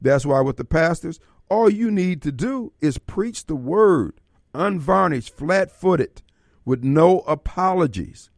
[0.00, 4.20] That's why with the pastors, all you need to do is preach the word,
[4.54, 6.22] unvarnished, flat footed,
[6.64, 8.30] with no apologies.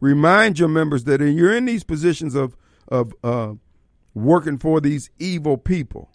[0.00, 2.56] Remind your members that you're in these positions of,
[2.88, 3.54] of uh,
[4.14, 6.10] working for these evil people.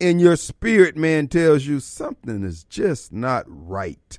[0.00, 4.18] And your spirit man tells you something is just not right.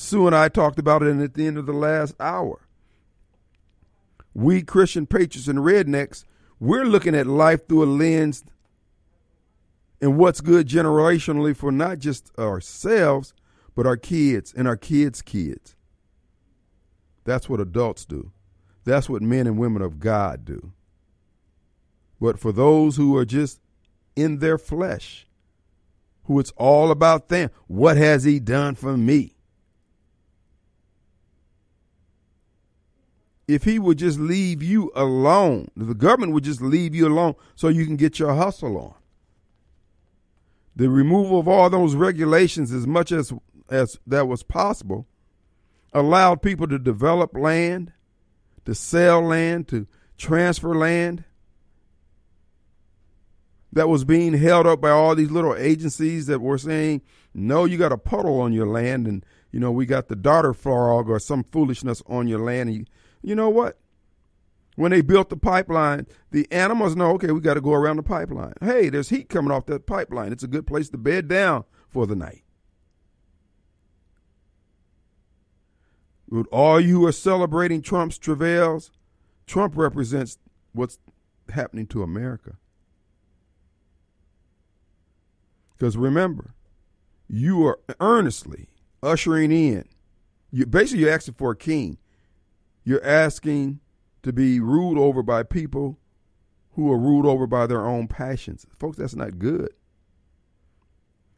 [0.00, 2.60] Sue and I talked about it at the end of the last hour
[4.32, 6.24] we Christian patriots and rednecks,
[6.60, 8.44] we're looking at life through a lens
[10.00, 13.34] and what's good generationally for not just ourselves,
[13.74, 15.74] but our kids and our kids' kids.
[17.24, 18.30] That's what adults do.
[18.84, 20.72] That's what men and women of God do.
[22.20, 23.60] But for those who are just
[24.14, 25.26] in their flesh,
[26.26, 29.37] who it's all about them, what has he done for me?
[33.48, 37.68] If he would just leave you alone, the government would just leave you alone so
[37.68, 38.94] you can get your hustle on.
[40.76, 43.32] The removal of all those regulations, as much as,
[43.70, 45.06] as that was possible,
[45.94, 47.92] allowed people to develop land,
[48.66, 49.86] to sell land, to
[50.18, 51.24] transfer land
[53.72, 57.02] that was being held up by all these little agencies that were saying,
[57.34, 60.52] no, you got a puddle on your land, and you know we got the gopher
[60.52, 62.84] frog or some foolishness on your land, and you,
[63.22, 63.78] you know what?
[64.76, 68.02] When they built the pipeline, the animals know, okay, we got to go around the
[68.04, 68.54] pipeline.
[68.60, 70.32] Hey, there's heat coming off that pipeline.
[70.32, 72.44] It's a good place to bed down for the night.
[76.30, 78.92] With all you are celebrating Trump's travails,
[79.46, 80.38] Trump represents
[80.72, 80.98] what's
[81.48, 82.58] happening to America.
[85.76, 86.54] Because remember,
[87.28, 88.68] you are earnestly
[89.02, 89.84] ushering in.
[90.50, 91.98] You basically you're asking for a king.
[92.88, 93.80] You're asking
[94.22, 95.98] to be ruled over by people
[96.70, 98.66] who are ruled over by their own passions.
[98.78, 99.74] Folks, that's not good.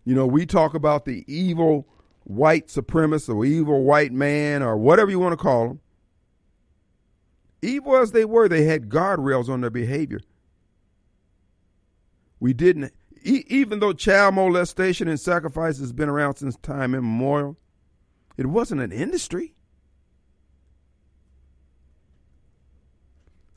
[0.04, 1.88] You know, we talk about the evil
[2.22, 5.80] white supremacist or evil white man or whatever you want to call them.
[7.62, 10.20] Evil as they were, they had guardrails on their behavior.
[12.38, 12.92] We didn't,
[13.24, 17.56] e- even though child molestation and sacrifice has been around since time immemorial,
[18.36, 19.56] it wasn't an industry.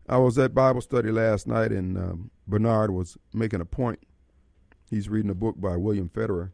[0.07, 3.99] I was at Bible study last night, and um, Bernard was making a point
[4.93, 6.51] He's reading a book by William Federer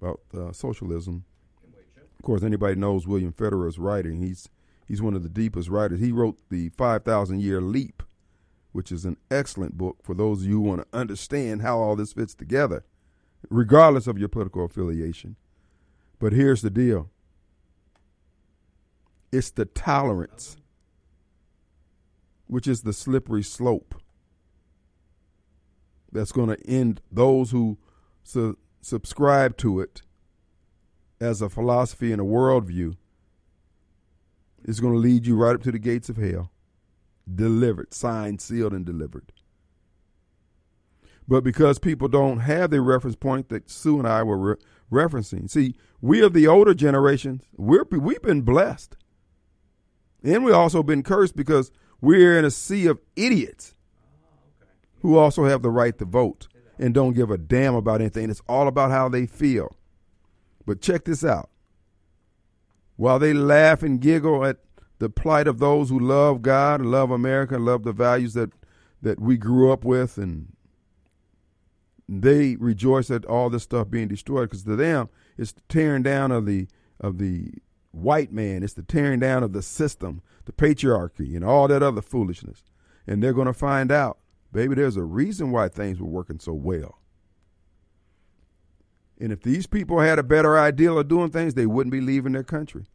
[0.00, 1.26] about uh, socialism.
[2.18, 4.18] Of course, anybody knows William Federer's writing.
[4.18, 4.48] He's
[4.88, 6.00] he's one of the deepest writers.
[6.00, 8.02] He wrote the Five Thousand Year Leap,
[8.72, 11.96] which is an excellent book for those of you who want to understand how all
[11.96, 12.82] this fits together,
[13.50, 15.36] regardless of your political affiliation.
[16.18, 17.10] But here's the deal
[19.32, 20.56] it's the tolerance,
[22.46, 23.94] which is the slippery slope,
[26.12, 27.78] that's going to end those who
[28.22, 30.02] su- subscribe to it
[31.20, 32.96] as a philosophy and a worldview.
[34.64, 36.50] Is going to lead you right up to the gates of hell,
[37.32, 39.30] delivered, signed, sealed, and delivered.
[41.28, 44.56] But because people don't have the reference point that Sue and I were re-
[44.90, 48.96] referencing, see, we of the older generations, we're we've been blessed
[50.22, 51.70] and we also been cursed because
[52.04, 53.74] we're in a sea of idiots
[55.00, 56.48] who also have the right to vote
[56.78, 58.30] and don't give a damn about anything.
[58.30, 59.76] It's all about how they feel.
[60.66, 61.50] But check this out.
[62.96, 64.58] While they laugh and giggle at
[64.98, 68.50] the plight of those who love God love America love the values that,
[69.02, 70.52] that we grew up with, and
[72.08, 76.30] they rejoice at all this stuff being destroyed because to them it's the tearing down
[76.30, 76.68] of the
[77.00, 77.50] of the
[77.94, 78.62] white man.
[78.62, 82.64] It's the tearing down of the system, the patriarchy, and all that other foolishness.
[83.06, 84.18] And they're going to find out,
[84.52, 87.00] baby, there's a reason why things were working so well.
[89.20, 92.32] And if these people had a better idea of doing things, they wouldn't be leaving
[92.32, 92.86] their country.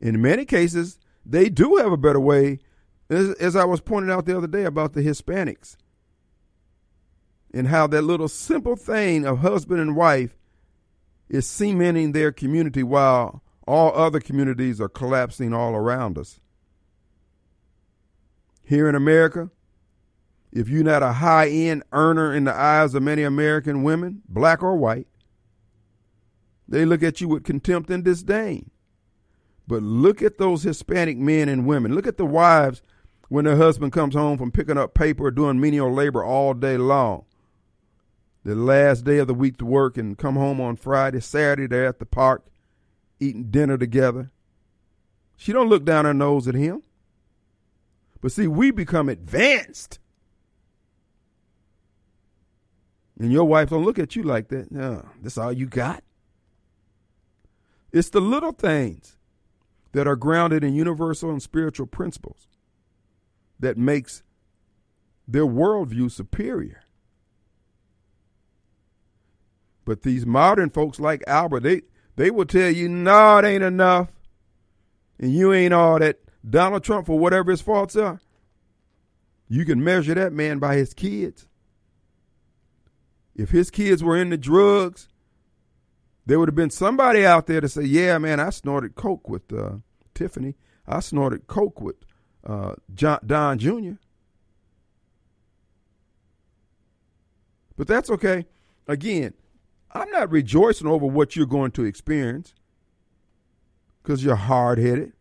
[0.00, 2.60] In many cases, they do have a better way,
[3.10, 5.76] as, as I was pointing out the other day about the Hispanics
[7.52, 10.36] and how that little simple thing of husband and wife
[11.28, 16.40] is cementing their community while all other communities are collapsing all around us.
[18.64, 19.50] Here in America,
[20.50, 24.62] if you're not a high end earner in the eyes of many American women, black
[24.62, 25.06] or white,
[26.66, 28.70] they look at you with contempt and disdain.
[29.66, 31.94] But look at those Hispanic men and women.
[31.94, 32.82] Look at the wives
[33.28, 36.78] when their husband comes home from picking up paper or doing menial labor all day
[36.78, 37.26] long.
[38.44, 41.86] The last day of the week to work and come home on Friday, Saturday, they're
[41.86, 42.46] at the park
[43.20, 44.30] eating dinner together.
[45.36, 46.82] She don't look down her nose at him.
[48.20, 50.00] But see, we become advanced.
[53.18, 54.70] And your wife don't look at you like that.
[54.70, 56.02] No, that's all you got.
[57.92, 59.16] It's the little things
[59.92, 62.46] that are grounded in universal and spiritual principles
[63.58, 64.22] that makes
[65.26, 66.82] their worldview superior.
[69.84, 71.82] But these modern folks like Albert, they
[72.18, 74.08] they will tell you, no, it ain't enough.
[75.20, 76.18] And you ain't all that.
[76.48, 78.20] Donald Trump, for whatever his faults are,
[79.48, 81.46] you can measure that man by his kids.
[83.36, 85.08] If his kids were into drugs,
[86.26, 89.52] there would have been somebody out there to say, yeah, man, I snorted Coke with
[89.52, 89.76] uh,
[90.12, 90.56] Tiffany.
[90.88, 91.96] I snorted Coke with
[92.44, 93.92] uh, John, Don Jr.
[97.76, 98.46] But that's okay.
[98.88, 99.34] Again,
[99.92, 102.54] I'm not rejoicing over what you're going to experience
[104.02, 105.12] because you're hard headed.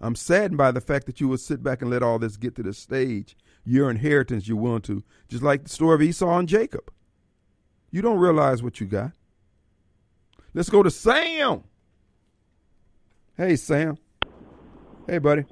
[0.00, 2.54] I'm saddened by the fact that you will sit back and let all this get
[2.56, 3.36] to the stage.
[3.64, 6.92] Your inheritance you're willing to, just like the story of Esau and Jacob.
[7.90, 9.12] You don't realize what you got.
[10.54, 11.64] Let's go to Sam.
[13.36, 13.98] Hey, Sam.
[15.06, 15.44] Hey, buddy.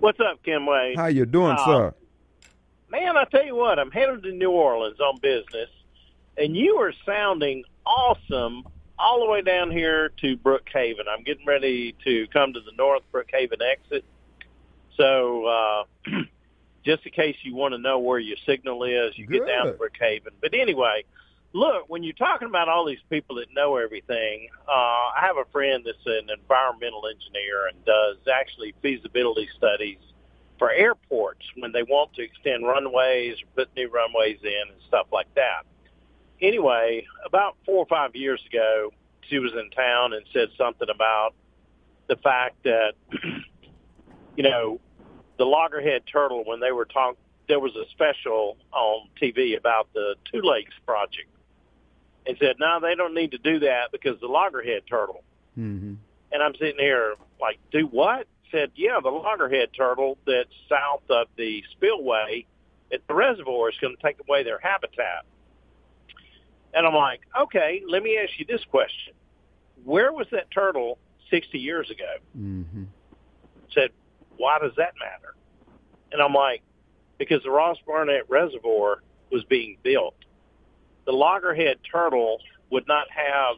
[0.00, 0.96] What's up, Kim Wade?
[0.96, 1.94] How you doing, uh, sir?
[2.90, 5.68] Man, I tell you what, I'm headed to New Orleans on business,
[6.36, 8.64] and you are sounding awesome
[8.98, 11.04] all the way down here to Brookhaven.
[11.08, 14.04] I'm getting ready to come to the North Brookhaven exit.
[14.96, 15.84] So uh,
[16.84, 19.40] just in case you want to know where your signal is, you Good.
[19.40, 20.32] get down to Brookhaven.
[20.40, 21.04] But anyway,
[21.52, 25.50] look, when you're talking about all these people that know everything, uh, I have a
[25.50, 29.98] friend that's an environmental engineer and does actually feasibility studies
[30.58, 35.08] for airports when they want to extend runways or put new runways in and stuff
[35.10, 35.64] like that
[36.40, 38.92] anyway, about four or five years ago,
[39.28, 41.34] she was in town and said something about
[42.08, 42.92] the fact that,
[44.36, 44.80] you know,
[45.38, 47.18] the loggerhead turtle, when they were talking,
[47.48, 51.28] there was a special on TV about the Two Lakes project
[52.26, 55.22] and said, no, they don't need to do that because the loggerhead turtle.
[55.58, 55.94] Mm-hmm.
[56.32, 58.26] And I'm sitting here like, do what?
[58.50, 62.46] Said, yeah, the loggerhead turtle that's south of the spillway
[62.92, 65.24] at the reservoir is going to take away their habitat.
[66.74, 69.14] And I'm like, okay, let me ask you this question.
[69.84, 70.98] Where was that turtle
[71.30, 72.14] 60 years ago?
[72.36, 72.84] Mm-hmm.
[73.72, 73.90] Said,
[74.36, 75.34] why does that matter?
[76.12, 76.62] And I'm like,
[77.18, 80.14] because the Ross Barnett Reservoir was being built.
[81.06, 82.38] the loggerhead turtle
[82.70, 83.56] would not have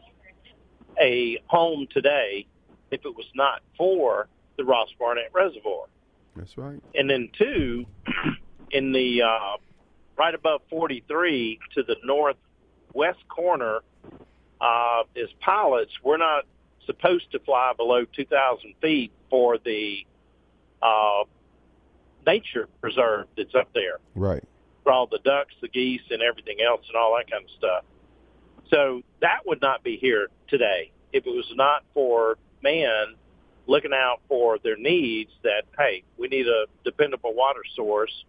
[1.00, 2.46] a home today
[2.90, 5.86] if it was not for the Ross Barnett Reservoir.
[6.34, 6.82] That's right.
[6.94, 7.86] And then two,
[8.70, 9.56] in the uh,
[10.18, 11.96] right above 43 to the
[12.96, 13.80] northwest corner,
[14.60, 16.44] uh, as pilots, we're not
[16.86, 20.06] supposed to fly below 2,000 feet for the
[20.82, 21.24] uh,
[22.26, 24.42] nature preserve that's up there Right.
[24.82, 27.84] for all the ducks, the geese, and everything else, and all that kind of stuff.
[28.70, 33.14] So that would not be here today if it was not for man
[33.66, 35.30] looking out for their needs.
[35.44, 38.24] That hey, we need a dependable water source.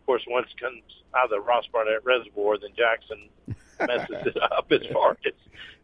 [0.00, 0.82] Of course, once it comes
[1.14, 3.28] out of the Ross Barnett Reservoir, then Jackson
[3.80, 5.32] messes it up as far as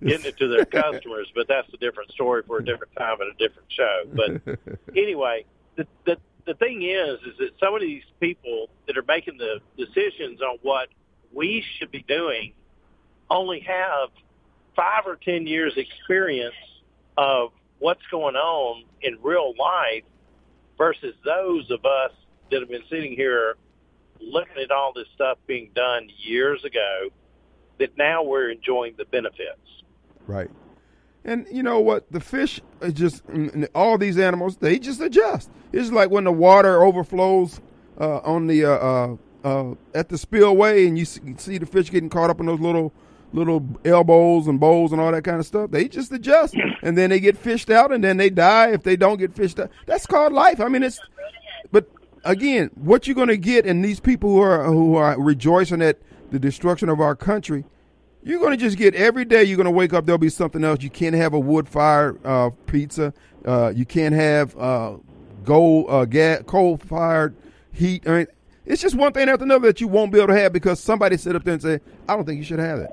[0.02, 1.30] getting it to their customers.
[1.34, 4.02] But that's a different story for a different time and a different show.
[4.12, 5.44] But anyway,
[5.76, 6.16] the, the
[6.46, 10.58] the thing is, is that some of these people that are making the decisions on
[10.62, 10.88] what
[11.32, 12.52] we should be doing
[13.28, 14.08] only have
[14.74, 16.54] five or ten years experience
[17.16, 20.04] of what's going on in real life
[20.76, 22.12] versus those of us
[22.50, 23.56] that have been sitting here
[24.20, 27.08] looking at all this stuff being done years ago
[27.80, 29.58] that now we're enjoying the benefits.
[30.26, 30.50] Right.
[31.24, 32.10] And you know what?
[32.12, 32.60] The fish
[32.92, 33.22] just
[33.74, 34.56] all these animals.
[34.56, 35.50] They just adjust.
[35.72, 37.60] It's like when the water overflows
[38.00, 41.66] uh, on the uh, uh, uh, at the spillway, and you see, you see the
[41.66, 42.92] fish getting caught up in those little
[43.32, 45.70] little elbows and bowls and all that kind of stuff.
[45.70, 48.96] They just adjust, and then they get fished out, and then they die if they
[48.96, 49.70] don't get fished out.
[49.86, 50.60] That's called life.
[50.60, 51.00] I mean, it's.
[51.70, 51.88] But
[52.24, 55.98] again, what you're going to get, and these people who are who are rejoicing at
[56.30, 57.64] the destruction of our country,
[58.22, 59.42] you're going to just get every day.
[59.44, 60.06] You're going to wake up.
[60.06, 60.82] There'll be something else.
[60.82, 63.12] You can't have a wood fire uh, pizza.
[63.44, 64.96] Uh, you can't have uh,
[65.44, 67.34] gold uh, gas, coal fired
[67.72, 68.06] heat.
[68.06, 68.26] I mean,
[68.66, 71.16] it's just one thing after another that you won't be able to have because somebody
[71.16, 72.92] sit up there and say, "I don't think you should have that."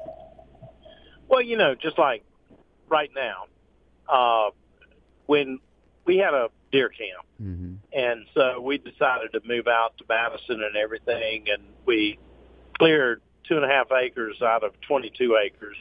[1.27, 2.23] Well, you know, just like
[2.89, 3.45] right now,
[4.07, 4.51] uh,
[5.25, 5.59] when
[6.05, 7.73] we had a deer camp, Mm-hmm.
[7.93, 12.17] and so we decided to move out to Madison and everything, and we
[12.79, 15.77] cleared two and a half acres out of 22 acres,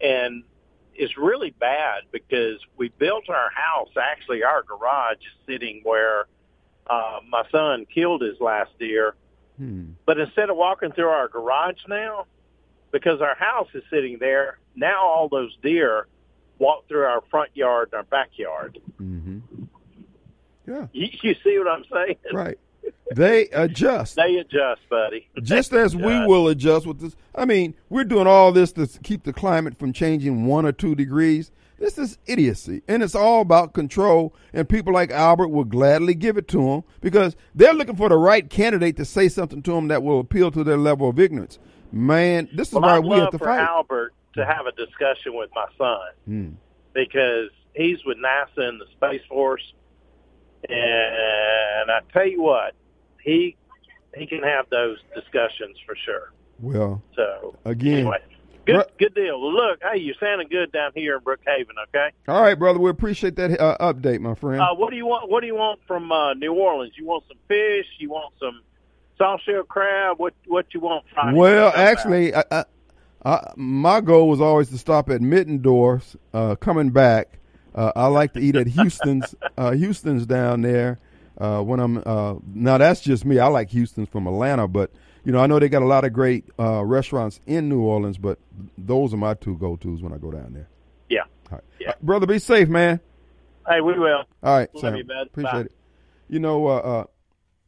[0.00, 0.44] and
[0.94, 3.90] it's really bad because we built our house.
[4.00, 6.26] Actually, our garage is sitting where
[6.88, 9.14] uh, my son killed his last deer.
[9.58, 9.90] Hmm.
[10.04, 12.26] But instead of walking through our garage now,
[12.92, 16.06] because our house is sitting there, now all those deer
[16.58, 18.78] walk through our front yard and our backyard.
[19.00, 19.38] Mm-hmm.
[20.66, 20.86] Yeah.
[20.92, 22.16] You, you see what I'm saying?
[22.32, 22.58] Right.
[23.14, 24.16] They adjust.
[24.16, 25.28] They adjust, buddy.
[25.42, 27.14] just as we will adjust with this.
[27.34, 30.94] I mean, we're doing all this to keep the climate from changing one or two
[30.94, 31.52] degrees.
[31.78, 34.34] This is idiocy, and it's all about control.
[34.54, 38.16] And people like Albert will gladly give it to them because they're looking for the
[38.16, 41.58] right candidate to say something to them that will appeal to their level of ignorance.
[41.92, 43.60] Man, this is Well, why we have to for fight.
[43.60, 46.48] Albert to have a discussion with my son Hmm.
[46.94, 49.62] because he's with NASA and the Space Force,
[50.68, 52.74] and I tell you what,
[53.26, 53.56] he
[54.16, 56.32] he can have those discussions for sure.
[56.58, 58.18] Well, So again, anyway,
[58.64, 59.38] good Bru- good deal.
[59.38, 61.74] Well, look, hey, you're sounding good down here in Brookhaven.
[61.88, 62.10] Okay.
[62.28, 62.78] all right, brother.
[62.78, 64.62] We appreciate that uh, update, my friend.
[64.62, 65.30] Uh, what do you want?
[65.30, 66.94] What do you want from uh, New Orleans?
[66.96, 67.86] You want some fish?
[67.98, 68.62] You want some
[69.18, 70.18] soft shell crab?
[70.18, 71.04] What what you want?
[71.12, 71.36] Friday?
[71.36, 72.64] Well, actually, I, I,
[73.24, 76.16] I, my goal was always to stop at Middendorf's.
[76.32, 77.38] Uh, coming back,
[77.74, 79.34] uh, I like to eat at Houston's.
[79.58, 81.00] uh, Houston's down there.
[81.38, 83.38] Uh, when I'm uh, now, that's just me.
[83.38, 84.90] I like Houston's from Atlanta, but
[85.24, 88.16] you know, I know they got a lot of great uh, restaurants in New Orleans.
[88.18, 88.38] But
[88.78, 90.68] those are my two go tos when I go down there.
[91.10, 91.22] yeah.
[91.50, 91.64] All right.
[91.78, 91.92] Yeah.
[92.02, 93.00] brother, be safe, man.
[93.68, 94.24] Hey, we will.
[94.42, 94.96] All right, Love Sam.
[94.96, 95.26] you, bud.
[95.26, 95.60] Appreciate Bye.
[95.60, 95.72] it.
[96.28, 97.04] You know, uh, uh,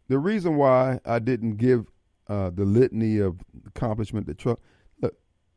[0.09, 1.87] the reason why I didn't give
[2.29, 4.61] uh, the litany of accomplishment that Trump.
[5.01, 5.14] Look,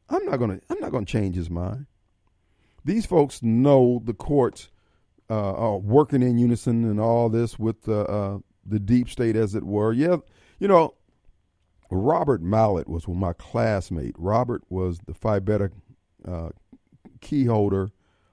[0.10, 0.60] I'm not gonna.
[0.70, 1.86] I'm not gonna change his mind.
[2.84, 4.70] These folks know the courts
[5.32, 9.56] uh, are working in unison and all this with uh, uh, the deep state, as
[9.56, 9.94] it were.
[9.94, 10.18] Yeah,
[10.60, 10.96] you know,
[11.90, 14.14] Robert Mallett was my classmate.
[14.18, 15.72] Robert was the Phi Beta
[16.28, 16.50] uh,
[17.22, 17.92] key holder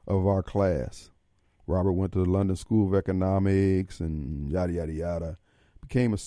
[0.09, 1.11] of our class.
[1.69, 5.39] Robert went to the London School of Economics and yada yada yada.
[5.81, 6.19] Became a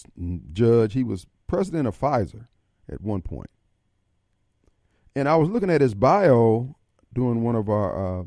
[0.54, 0.94] judge.
[0.94, 2.48] He was president of Pfizer
[2.90, 3.50] at one point.
[5.18, 6.78] And I was looking at his bio
[7.14, 8.24] doing one of our uh,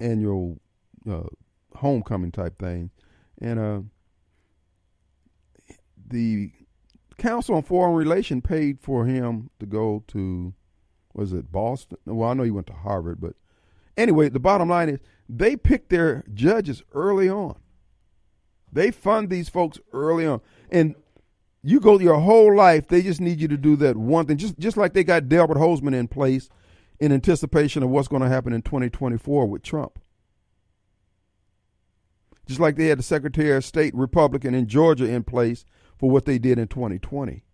[0.00, 0.58] annual
[1.08, 1.24] uh,
[1.84, 2.90] homecoming type thing.
[3.40, 3.80] and uh,
[6.08, 6.50] the
[7.18, 10.54] Council on Foreign Relation paid for him to go to,
[11.12, 11.98] was it Boston?
[12.06, 13.34] Well, I know he went to Harvard, but
[13.96, 17.56] anyway, the bottom line is they pick their judges early on.
[18.72, 20.94] They fund these folks early on, and
[21.62, 22.88] you go your whole life.
[22.88, 25.58] They just need you to do that one thing, just just like they got Delbert
[25.58, 26.48] Hosemann in place
[26.98, 30.00] in anticipation of what's going to happen in 2024 with Trump.
[32.46, 35.64] Just like they had the Secretary of State Republican in Georgia in place
[35.98, 37.44] for what they did in 2020.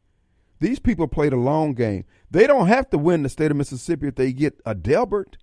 [0.61, 2.05] These people played a long game.
[2.30, 5.38] They don't have to win the state of Mississippi if they get a Delbert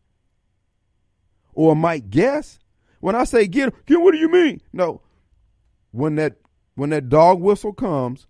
[1.53, 2.59] or a Mike Guest.
[2.99, 4.61] When I say get, get, what do you mean?
[4.73, 5.01] No,
[5.91, 6.37] when that
[6.75, 8.27] when that dog whistle comes,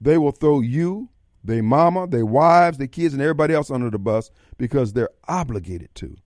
[0.00, 1.08] they will throw you,
[1.42, 5.92] their mama, their wives, their kids, and everybody else under the bus because they're obligated
[5.96, 6.16] to.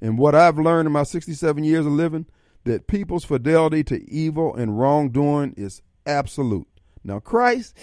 [0.00, 2.26] And what I've learned in my 67 years of living,
[2.66, 6.66] that people's fidelity to evil and wrongdoing is absolute.
[7.02, 7.78] Now, Christ,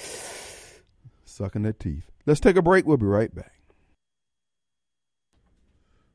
[1.26, 2.12] sucking their teeth.
[2.26, 2.86] Let's take a break.
[2.86, 3.54] We'll be right back.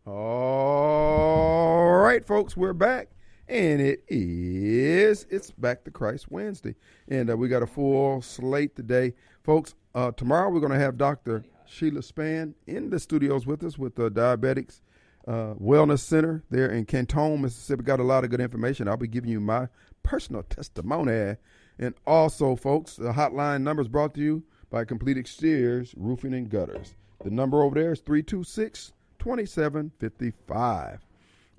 [0.07, 3.09] All right, folks, we're back.
[3.49, 6.75] And it is, it's Back to Christ Wednesday.
[7.09, 9.15] And uh, we got a full slate today.
[9.43, 11.45] Folks, uh, tomorrow we're going to have Dr.
[11.67, 14.83] Sheila Span in the studios with us with the Diabetics
[15.27, 17.83] uh, Wellness Center there in Canton, Mississippi.
[17.83, 18.89] Got a lot of good information.
[18.89, 19.69] I'll be giving you my
[20.03, 21.37] personal testimony.
[21.79, 26.51] And also, folks, the hotline number is brought to you by Complete Exteriors, Roofing and
[26.51, 26.95] Gutters.
[27.25, 31.01] The number over there is 326 2755.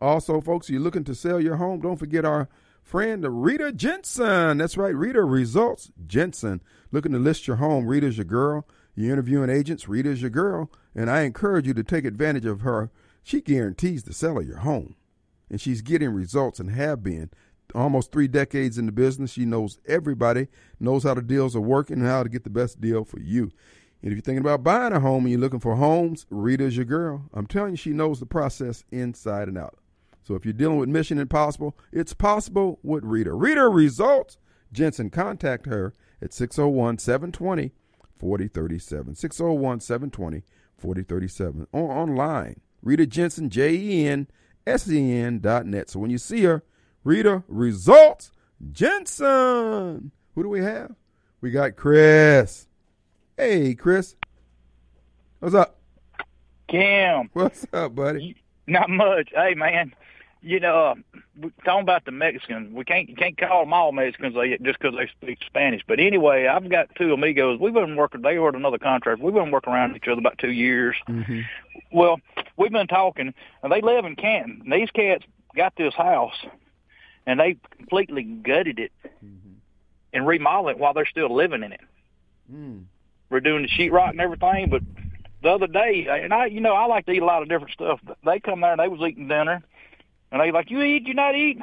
[0.02, 2.48] Also, folks, you're looking to sell your home, don't forget our
[2.90, 4.58] friend Rita Jensen.
[4.58, 6.62] That's right, Rita Results Jensen.
[6.92, 7.86] Looking to list your home.
[7.86, 8.66] Rita's your girl.
[8.96, 9.88] You're interviewing agents.
[9.88, 10.72] Rita's your girl.
[10.96, 12.90] And I encourage you to take advantage of her.
[13.24, 14.96] She guarantees the sale of your home.
[15.50, 17.32] And she's getting results and have been.
[17.76, 19.32] Almost three decades in the business.
[19.32, 20.48] She knows everybody,
[20.80, 23.52] knows how the deals are working and how to get the best deal for you.
[24.02, 26.86] And if you're thinking about buying a home and you're looking for homes, Rita's your
[26.86, 27.30] girl.
[27.34, 29.78] I'm telling you, she knows the process inside and out.
[30.24, 33.34] So if you're dealing with Mission Impossible, it's possible with Rita.
[33.34, 34.38] Rita Results.
[34.72, 37.72] Jensen, contact her at 601 720
[38.18, 39.16] 4037.
[39.16, 40.44] 601 720
[40.78, 41.68] 4037.
[41.72, 44.28] Or online, Rita Jensen, J E N
[44.66, 45.90] S E N dot net.
[45.90, 46.64] So when you see her,
[47.04, 48.32] Rita Results
[48.72, 50.12] Jensen.
[50.36, 50.96] Who do we have?
[51.42, 52.68] We got Chris.
[53.38, 54.16] Hey, Chris.
[55.40, 55.80] What's up?
[56.68, 57.30] Cam.
[57.34, 58.36] What's up, buddy?
[58.68, 59.30] Not much.
[59.34, 59.94] Hey, man
[60.42, 60.96] you know, uh,
[61.66, 65.08] talking about the Mexicans, we can't you can't call them all Mexicans just because they
[65.08, 65.82] speak Spanish.
[65.88, 67.60] But anyway, I've got two amigos.
[67.60, 68.22] We've been working.
[68.22, 69.22] They were another contract.
[69.22, 70.96] We've been working around each other about two years.
[71.08, 71.42] Mm-hmm.
[71.92, 72.20] Well,
[72.58, 73.34] we've been talking,
[73.64, 74.62] and they live in Canton.
[74.64, 75.24] And these cats
[75.56, 76.36] got this house,
[77.26, 78.92] and they completely gutted it
[79.24, 79.54] mm-hmm.
[80.14, 81.82] and remodeled it while they're still living in it.
[82.54, 82.84] Mm.
[83.30, 84.82] We're doing the sheetrock and everything, but
[85.42, 87.74] the other day, and I, you know, I like to eat a lot of different
[87.74, 88.00] stuff.
[88.26, 89.64] They come there and they was eating dinner
[90.32, 91.60] and they like, you eat, you not eat.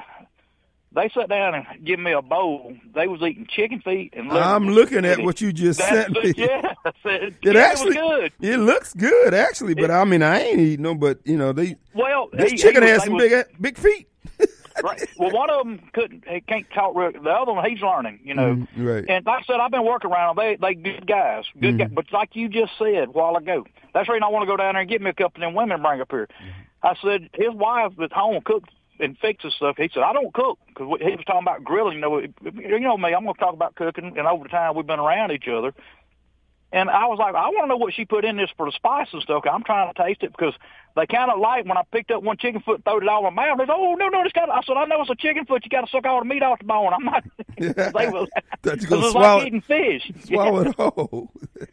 [0.93, 2.75] They sat down and give me a bowl.
[2.95, 4.33] They was eating chicken feet and.
[4.33, 6.33] I'm looking at what you just sent me.
[6.37, 6.73] Yeah,
[7.05, 8.33] it, it actually good.
[8.41, 10.99] It looks good actually, but it, I mean I ain't eating them.
[10.99, 11.77] But you know they.
[11.95, 14.09] Well, this he, chicken he has was, some was, big big feet.
[14.83, 15.07] right.
[15.19, 16.25] Well, one of them couldn't.
[16.27, 17.13] He can't talk real.
[17.13, 18.21] The other one, he's learning.
[18.23, 18.55] You know.
[18.55, 19.05] Mm, right.
[19.09, 20.45] And like I said, I've been working around them.
[20.47, 21.79] They they good guys, good Mm.
[21.79, 21.91] guys.
[21.93, 24.57] But like you just said a while ago, that's the reason I want to go
[24.57, 26.27] down there and get me a couple of them women and bring up here.
[26.27, 26.61] Mm-hmm.
[26.87, 29.77] I said his wife at home cooks and fixes stuff.
[29.77, 31.97] He said I don't cook because he was talking about grilling.
[31.97, 33.13] You know, you know me.
[33.13, 35.75] I'm going to talk about cooking, and over the time we've been around each other.
[36.73, 38.73] And I was like, I want to know what she put in this for the
[38.73, 39.45] spice and stuff.
[39.51, 40.55] I'm trying to taste it because
[40.97, 43.35] they kind of like when I picked up one chicken foot, throwed it all in
[43.35, 43.59] my mouth.
[43.59, 45.63] They said, "Oh no, no, it's got." I said, "I know it's a chicken foot.
[45.65, 47.25] You got to suck all the meat off the bone." I'm not.
[47.59, 48.29] they was.
[48.63, 50.11] That's It gonna was swallow like eating fish.
[50.25, 51.31] swallow it whole.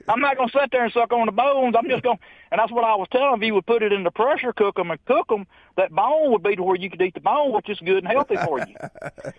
[0.07, 1.75] I'm not going to sit there and suck on the bones.
[1.77, 2.19] I'm just gonna,
[2.51, 3.31] and that's what I was telling.
[3.31, 3.41] Them.
[3.43, 5.47] If you would put it in the pressure cook them and cook them,
[5.77, 8.07] that bone would be to where you could eat the bone, which is good and
[8.07, 8.75] healthy for you.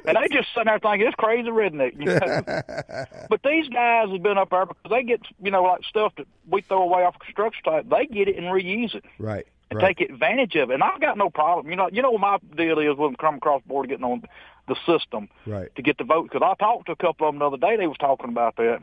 [0.05, 1.93] and they just sitting there thinking it's crazy redneck.
[1.99, 3.26] You know?
[3.30, 6.26] but these guys have been up there because they get, you know, like stuff that
[6.49, 7.89] we throw away off construction site.
[7.89, 9.47] They get it and reuse it right.
[9.75, 9.97] And right.
[9.97, 10.75] take advantage of it.
[10.75, 11.70] And I've got no problem.
[11.70, 14.22] You know, you know what my deal is when come across the board getting on
[14.68, 15.75] the system Right.
[15.77, 16.31] to get the vote.
[16.31, 17.77] Because I talked to a couple of them the other day.
[17.77, 18.81] They was talking about that.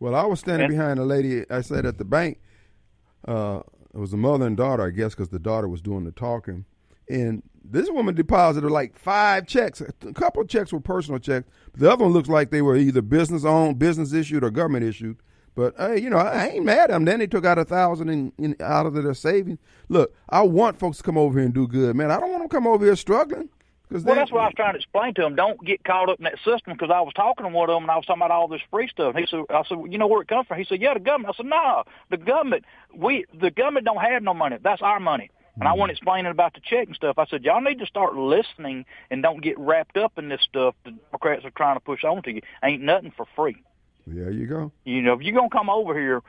[0.00, 1.44] Well, I was standing And- behind a lady.
[1.50, 2.38] I said at the bank.
[3.26, 3.60] Uh,
[3.94, 6.64] it was a mother and daughter, I guess, because the daughter was doing the talking.
[7.08, 9.80] And this woman deposited like five checks.
[9.80, 11.48] A couple of checks were personal checks.
[11.74, 15.18] The other one looks like they were either business owned, business issued, or government issued.
[15.54, 17.04] But hey, you know, I ain't mad at them.
[17.04, 19.58] Then they took out a thousand in, in, out of their savings.
[19.88, 22.10] Look, I want folks to come over here and do good, man.
[22.10, 23.48] I don't want them to come over here struggling.
[23.92, 25.34] Cause Well, that's what I was trying to explain to him.
[25.34, 27.84] Don't get caught up in that system because I was talking to one of them
[27.84, 29.16] and I was talking about all this free stuff.
[29.16, 31.34] He said, "I said, you know where it comes from?" He said, "Yeah, the government."
[31.34, 32.64] I said, "No, the government.
[32.94, 34.58] We the government don't have no money.
[34.62, 35.80] That's our money." And I mm-hmm.
[35.80, 37.18] wasn't explaining about the check and stuff.
[37.18, 40.76] I said, "Y'all need to start listening and don't get wrapped up in this stuff
[40.84, 42.42] the Democrats are trying to push on to you.
[42.62, 43.56] Ain't nothing for free.
[44.10, 44.72] There you go.
[44.84, 46.22] You know, if you're gonna come over here,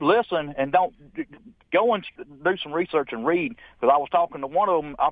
[0.00, 0.94] listen and don't
[1.72, 2.04] go and
[2.44, 3.56] do some research and read.
[3.78, 4.96] Because I was talking to one of them.
[4.98, 5.10] I,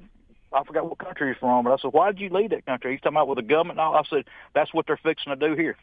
[0.52, 2.92] I forgot what country he's from, but I said, "Why did you leave that country?"
[2.92, 3.78] He's talking about with the government.
[3.78, 3.94] And all.
[3.94, 5.76] I said, "That's what they're fixing to do here.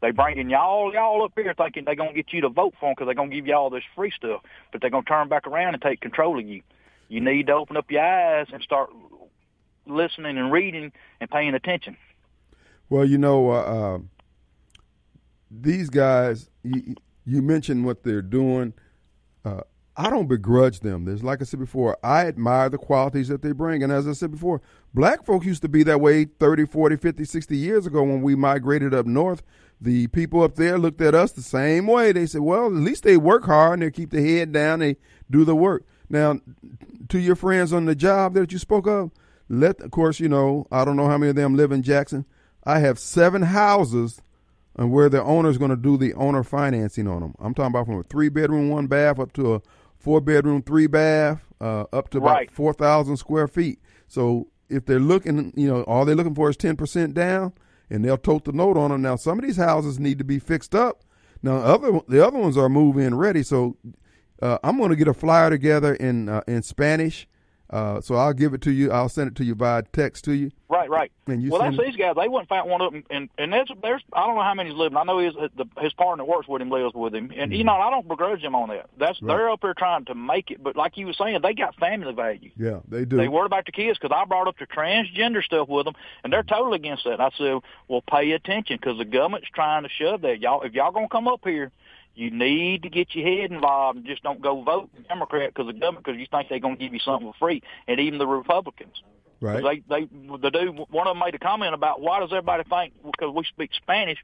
[0.00, 2.92] They bringing y'all y'all up here thinking they're gonna get you to vote for them
[2.92, 5.74] because they're gonna give you all this free stuff, but they're gonna turn back around
[5.74, 6.62] and take control of you.
[7.08, 8.90] You need to open up your eyes and start
[9.86, 11.96] listening and reading and paying attention."
[12.90, 13.98] Well, you know, uh, uh,
[15.50, 16.48] these guys.
[16.62, 16.94] You,
[17.26, 18.74] you mentioned what they're doing.
[19.44, 19.60] Uh,
[19.96, 21.04] I don't begrudge them.
[21.04, 23.82] There's, like I said before, I admire the qualities that they bring.
[23.82, 24.60] And as I said before,
[24.92, 28.34] black folk used to be that way 30, 40, 50, 60 years ago when we
[28.34, 29.42] migrated up north.
[29.80, 32.10] The people up there looked at us the same way.
[32.10, 34.96] They said, well, at least they work hard and they keep their head down, they
[35.30, 35.84] do the work.
[36.08, 36.40] Now,
[37.08, 39.10] to your friends on the job that you spoke of,
[39.48, 42.24] let, of course, you know, I don't know how many of them live in Jackson.
[42.64, 44.22] I have seven houses
[44.76, 47.34] and where the owner is going to do the owner financing on them.
[47.38, 49.62] I'm talking about from a three bedroom, one bath up to a
[49.96, 52.50] four bedroom, three bath, uh, up to about Right.
[52.50, 53.80] 4,000 square feet.
[54.08, 57.52] So if they're looking, you know, all they're looking for is 10% down
[57.90, 59.02] and they'll tote the note on them.
[59.02, 61.04] Now, some of these houses need to be fixed up.
[61.42, 63.42] Now, other the other ones are move in ready.
[63.42, 63.76] So
[64.40, 67.28] uh, I'm going to get a flyer together in uh, in Spanish.
[67.70, 68.92] Uh, so I'll give it to you.
[68.92, 70.50] I'll send it to you via text to you.
[70.68, 71.10] Right, right.
[71.26, 72.14] And you well, that's these guys.
[72.16, 74.74] They wouldn't find one of them, and and there's there's I don't know how many's
[74.74, 74.96] living.
[74.98, 77.72] I know his the, his partner works with him, lives with him, and you know
[77.74, 78.86] I don't begrudge him on that.
[78.98, 79.26] That's Mm-hmm.
[79.26, 79.36] Right.
[79.36, 82.12] they're up there trying to make it, but like you were saying, they got family
[82.12, 82.50] value.
[82.56, 83.16] Yeah, they do.
[83.16, 86.32] They worry about the kids because I brought up the transgender stuff with them, and
[86.32, 87.20] they're totally against that.
[87.20, 90.40] I said, "Well, pay attention because the government's trying to shove that.
[90.40, 91.70] Y'all, if y'all gonna come up here,
[92.14, 95.78] you need to get your head involved and just don't go vote Democrat because the
[95.78, 99.02] government because you think they're gonna give you something for free, and even the Republicans.
[99.40, 99.84] right.
[99.88, 100.08] They, they,
[100.40, 103.44] the dude, one of them made a comment about why does everybody think because we
[103.44, 104.18] speak Spanish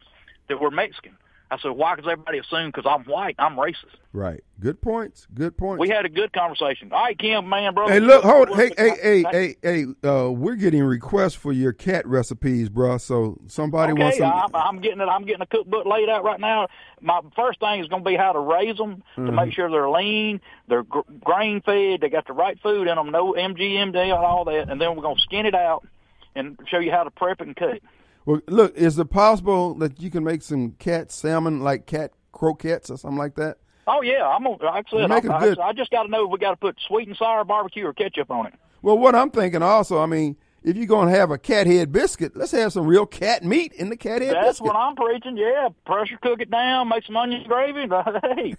[0.49, 1.17] that we're Mexican.
[1.53, 3.97] I said, why does everybody assume because I'm white, I'm racist?
[4.13, 4.43] Right.
[4.61, 5.27] Good points.
[5.35, 5.81] Good points.
[5.81, 6.93] We had a good conversation.
[6.93, 7.93] All right, Kim, man, brother.
[7.93, 8.49] Hey, look, hold.
[8.51, 9.85] Hey, hey, hey, hey, hey.
[10.09, 12.99] Uh, we're getting requests for your cat recipes, bro.
[12.99, 14.33] So somebody wants Okay, some.
[14.33, 15.05] I'm, I'm getting it.
[15.09, 16.69] I'm getting a cookbook laid out right now.
[17.01, 19.27] My first thing is going to be how to raise them Mm-hmm.
[19.27, 22.95] to make sure they're lean, they're gr- grain fed, they got the right food in
[22.97, 25.87] them, no MGMD and all that, and then we're going to skin it out
[26.35, 27.83] and show you how to prep it and cut it.
[28.27, 32.91] Well, look, is it possible that you can make some cat salmon, like cat croquettes
[32.91, 33.59] or something like that?
[33.87, 34.57] Oh yeah, I'm gonna.
[34.63, 35.59] Like I said, I, good.
[35.59, 37.87] I, I just got to know if we got to put sweet and sour barbecue
[37.87, 38.55] or ketchup on it.
[38.83, 41.93] Well, what I'm thinking also, I mean, if you're going to have a cat head
[41.93, 44.67] biscuit, let's have some real cat meat in the cat head That's biscuit.
[44.67, 45.37] what I'm preaching.
[45.37, 47.89] Yeah, pressure cook it down, make some onion gravy.
[48.23, 48.55] Hey,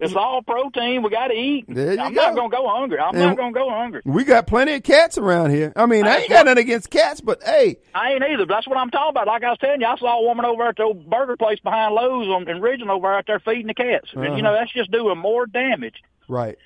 [0.00, 1.02] it's all protein.
[1.02, 1.66] We got to eat.
[1.68, 1.94] I'm go.
[1.94, 2.98] not gonna go hungry.
[2.98, 4.02] I'm And- not gonna go hungry.
[4.04, 5.72] we got plenty of cats around here.
[5.76, 8.46] I mean, I ain't got nothing against cats, but hey, I ain't either.
[8.46, 9.26] That's what I'm talking about.
[9.26, 11.60] Like I was telling you, I saw a woman over at the old burger place
[11.60, 14.08] behind Lowe's on in Ridgeland over out there feeding the cats.
[14.14, 14.40] And, you uh-huh.
[14.40, 16.02] know, that's just doing more damage.
[16.28, 16.58] right.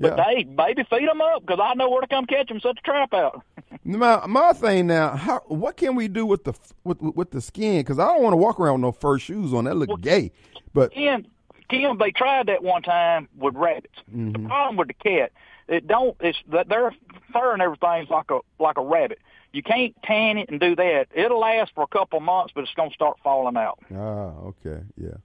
[0.00, 0.24] But Yeah.
[0.24, 2.58] hey, baby, feed them up because I know where to come catch them.
[2.60, 3.42] Set the trap out.
[3.84, 7.80] My my thing now, how what can we do with the with with the skin?
[7.80, 9.64] Because I don't want to walk around with no fur shoes on.
[9.64, 10.32] That look gay.
[10.74, 11.26] But Kim,
[11.68, 13.94] Kim, they tried that one time with rabbits.
[14.12, 15.32] The problem with the cat,
[15.68, 16.16] it don't.
[16.20, 16.94] It's that their
[17.32, 19.18] fur and everything's like a like a rabbit.
[19.52, 21.06] You can't tan it and do that.
[21.14, 23.78] It'll last for a couple months, but it's gonna start falling out.
[23.94, 25.16] ah, okay, yeah.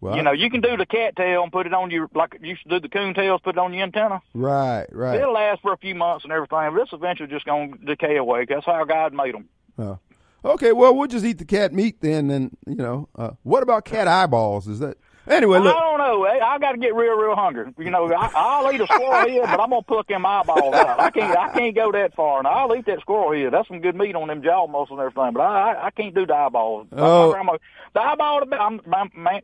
[0.00, 2.38] Well, You know, you can do the cat tail and put it on your like
[2.40, 4.20] you should do the coon tails, put it on your antenna.
[4.34, 5.20] right, right.
[5.20, 8.44] It'll last for a few months and everything, but it's eventually just gonna decay away.
[8.48, 9.48] That's how God made them.
[9.76, 9.96] Uh,
[10.44, 12.30] okay, well, we'll just eat the cat meat then.
[12.30, 14.68] And you know, uh, what about cat eyeballs?
[14.68, 14.98] Is that
[15.30, 15.58] anyway?
[15.58, 15.74] look.
[15.76, 16.24] I don't know.
[16.24, 17.72] eh, I got to get real, real hungry.
[17.78, 21.00] You know, I, I'll eat a squirrel head, but I'm gonna pluck them eyeballs out.
[21.00, 21.36] I can't.
[21.38, 22.38] I can't go that far.
[22.38, 23.52] and I'll eat that squirrel head.
[23.52, 25.32] That's some good meat on them jaw muscles and everything.
[25.34, 26.88] But I, I, I can't do the eyeballs.
[26.92, 27.28] Oh.
[27.28, 27.56] My grandma,
[27.94, 28.42] the eyeball.
[28.52, 28.80] I'm,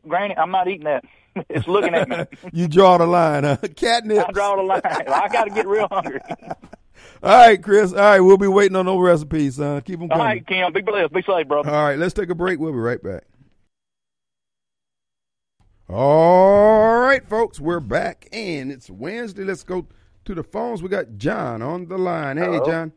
[0.07, 1.03] granny, I'm not eating that.
[1.49, 2.17] It's looking at me.
[2.53, 3.57] you draw the line, huh?
[3.75, 4.25] Catnip.
[4.29, 4.79] I draw the line.
[4.85, 6.21] I got to get real hungry.
[7.21, 7.91] All right, Chris.
[7.91, 9.81] All right, we'll be waiting on those recipes, son.
[9.81, 10.25] Keep them All coming.
[10.25, 10.71] right, Kim.
[10.71, 11.11] Be blessed.
[11.13, 11.69] Be safe, brother.
[11.69, 12.57] All right, let's take a break.
[12.57, 13.23] We'll be right back.
[15.87, 19.43] All right, folks, we're back, and it's Wednesday.
[19.43, 19.85] Let's go
[20.25, 20.81] to the phones.
[20.81, 22.37] We got John on the line.
[22.37, 22.65] Hey, Hello.
[22.65, 22.91] John.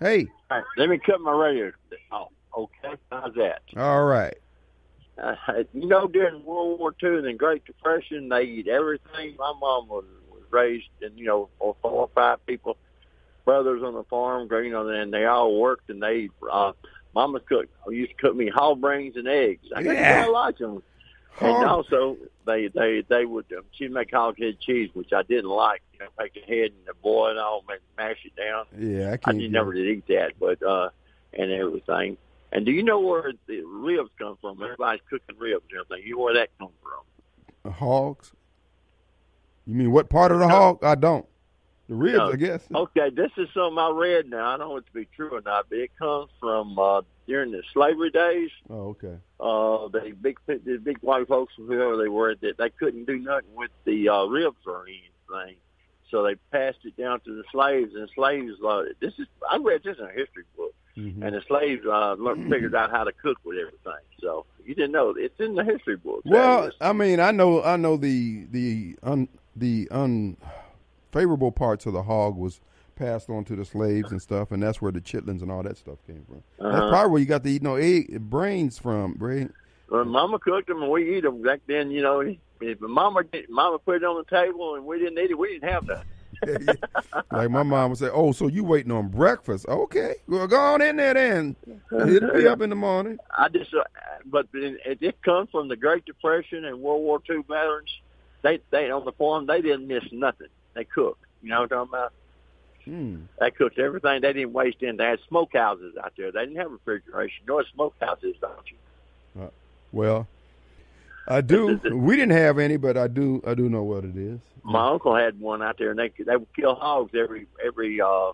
[0.00, 0.28] Hey.
[0.50, 1.70] Right, let me cut my radio.
[2.10, 2.94] Oh, okay.
[3.12, 3.60] How's that?
[3.76, 4.34] All right.
[5.22, 5.34] Uh,
[5.74, 9.36] you know, during World War II and the Great Depression, they eat everything.
[9.38, 12.78] My mom was, was raised, and you know, four or five people,
[13.44, 16.72] brothers on the farm, you know, and they all worked, and they, uh,
[17.14, 19.66] Mama cooked, used to cook me hog brains and eggs.
[19.76, 20.24] I, got Yeah.
[20.26, 20.82] I like them.
[21.40, 22.16] And also,
[22.46, 25.82] they they they would um, she'd make hog head cheese, which I didn't like.
[25.92, 28.66] You know, take the head and the boil it all, make, mash it down.
[28.78, 29.38] Yeah, I I can't.
[29.38, 30.90] get- never did eat that, but uh,
[31.32, 32.16] and everything.
[32.52, 34.62] And do you know where the ribs come from?
[34.62, 36.06] Everybody's cooking ribs and everything.
[36.06, 37.72] You know where that comes from?
[37.72, 38.32] Hogs.
[39.66, 40.84] You mean what part of the hog?
[40.84, 41.26] I don't.
[41.88, 42.32] The ribs, No.
[42.32, 42.62] I guess.
[42.72, 44.54] Okay, this is something I read now.
[44.54, 47.02] I don't know if it to be true or not, but it comes from uh,
[47.26, 48.50] during the slavery days.
[48.70, 49.16] Oh, okay.
[49.40, 53.54] Uh, the big the big white folks, whoever they were, that they couldn't do nothing
[53.54, 55.56] with the uh, ribs or anything,
[56.10, 57.94] so they passed it down to the slaves.
[57.94, 61.22] And slaves, uh, this is I read this in a history book, Mhm.
[61.24, 64.02] and the slaves uh, learned, figured out how to cook with everything.
[64.20, 66.22] So you didn't know it's in the history book.
[66.24, 72.02] Well, I mean, I know, I know the the un the unfavorable parts of the
[72.04, 72.60] hog was
[72.94, 75.76] passed on to the slaves and stuff, and that's where the chitlins and all that
[75.76, 76.42] stuff came from.
[76.58, 76.88] That's Uh-huh.
[76.88, 79.52] probably where you got the you know egg brains from, brain.
[79.88, 82.20] When Mama cooked them and we eat them back then, you know,
[82.60, 85.58] if Mama did, Mama put it on the table and we didn't eat it, we
[85.58, 86.04] didn't have that.
[87.32, 89.66] like my mom would say, "Oh, so you waiting on breakfast?
[89.68, 91.56] Okay, well, go on in there then.
[91.92, 93.82] It'll be up in the morning." I just, uh,
[94.26, 97.90] but it, it did come from the Great Depression and World War II veterans.
[98.42, 100.48] They, they on the farm, they didn't miss nothing.
[100.74, 101.24] They cooked.
[101.42, 102.12] You know what I'm talking about?
[102.84, 103.22] Hmm.
[103.40, 104.20] They cooked everything.
[104.20, 104.98] They didn't waste anything.
[104.98, 106.30] They had smokehouses out there.
[106.32, 107.44] They didn't have refrigeration.
[107.46, 108.76] What smokehouses, don't you?
[109.94, 110.26] Well,
[111.28, 111.80] I do.
[111.92, 113.40] we didn't have any, but I do.
[113.46, 114.40] I do know what it is.
[114.62, 118.32] My uncle had one out there, and they they would kill hogs every every uh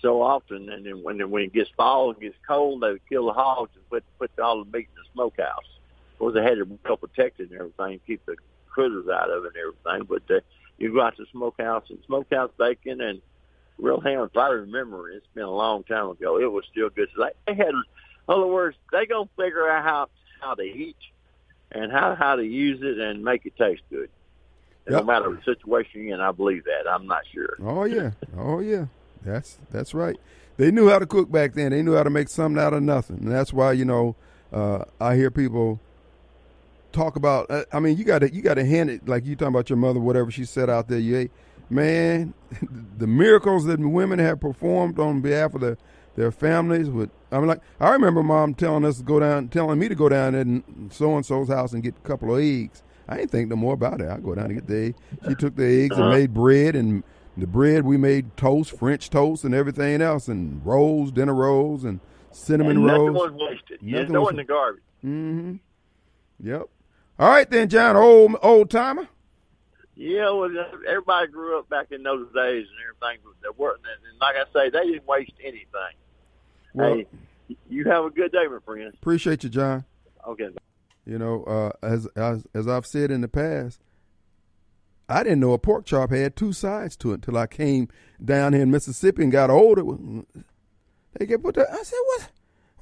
[0.00, 0.70] so often.
[0.70, 3.70] And then when when it gets fall and gets cold, they would kill the hogs
[3.74, 5.68] and put put all the meat in the smokehouse.
[6.14, 8.36] Of course, they had it well protected and everything, keep the
[8.68, 10.06] critters out of it and everything.
[10.08, 10.40] But uh,
[10.78, 13.20] you go out to the smokehouse and smokehouse bacon and
[13.78, 14.22] real ham.
[14.22, 16.38] If I remember, it's been a long time ago.
[16.38, 17.08] It was still good.
[17.14, 17.82] So they, they had, in
[18.28, 20.08] other words, they gonna figure out how
[20.40, 20.96] how to eat
[21.72, 24.10] and how how to use it and make it taste good.
[24.88, 26.88] No matter the situation you're in, I believe that.
[26.88, 27.56] I'm not sure.
[27.60, 28.86] Oh yeah, oh yeah.
[29.24, 30.16] That's that's right.
[30.56, 31.72] They knew how to cook back then.
[31.72, 34.14] They knew how to make something out of nothing, and that's why you know
[34.52, 35.80] uh, I hear people
[36.92, 37.50] talk about.
[37.50, 39.68] uh, I mean, you got to you got to hand it like you talking about
[39.68, 40.98] your mother, whatever she said out there.
[40.98, 41.32] You ate,
[41.70, 42.34] man,
[42.98, 45.78] the miracles that women have performed on behalf of their
[46.16, 46.88] their families.
[46.88, 49.94] With I mean, like I remember mom telling us to go down, telling me to
[49.94, 52.82] go down in so and so's house and get a couple of eggs.
[53.08, 54.08] I didn't think no more about it.
[54.08, 54.94] I go down and get the egg.
[55.28, 57.04] She took the eggs and made bread, and
[57.36, 62.00] the bread we made toast, French toast, and everything else, and rolls, dinner rolls, and
[62.32, 63.30] cinnamon and nothing rolls.
[63.30, 63.82] was wasted.
[63.82, 64.82] Nothing Nothing was was- in the garbage.
[65.04, 65.54] Mm-hmm.
[66.48, 66.62] Yep.
[67.18, 69.08] All right then, John, old old timer.
[69.96, 70.50] Yeah, well,
[70.86, 73.24] everybody grew up back in those days and everything.
[73.42, 75.96] They weren't, and like I say, they didn't waste anything.
[76.74, 78.92] Well, hey, you have a good day, my friend.
[78.92, 79.86] appreciate you, John.
[80.28, 80.50] Okay.
[81.06, 83.80] You know, uh, as as as I've said in the past,
[85.08, 87.88] I didn't know a pork chop had two sides to it until I came
[88.22, 89.82] down here in Mississippi and got older.
[91.14, 91.72] They get put that.
[91.72, 92.30] I said, "What?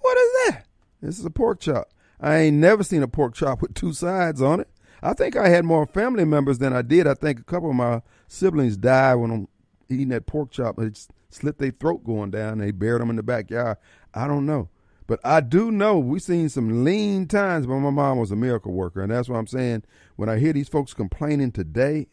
[0.00, 0.64] What is that?"
[1.00, 1.90] This is a pork chop.
[2.18, 4.68] I ain't never seen a pork chop with two sides on it.
[5.04, 7.06] I think I had more family members than I did.
[7.06, 9.48] I think a couple of my siblings died when I'm
[9.90, 10.78] eating that pork chop.
[10.78, 12.56] It slit their throat going down.
[12.56, 13.76] They buried them in the backyard.
[14.14, 14.70] I don't know.
[15.06, 18.72] But I do know we seen some lean times, but my mom was a miracle
[18.72, 19.02] worker.
[19.02, 19.82] And that's what I'm saying.
[20.16, 22.06] When I hear these folks complaining today,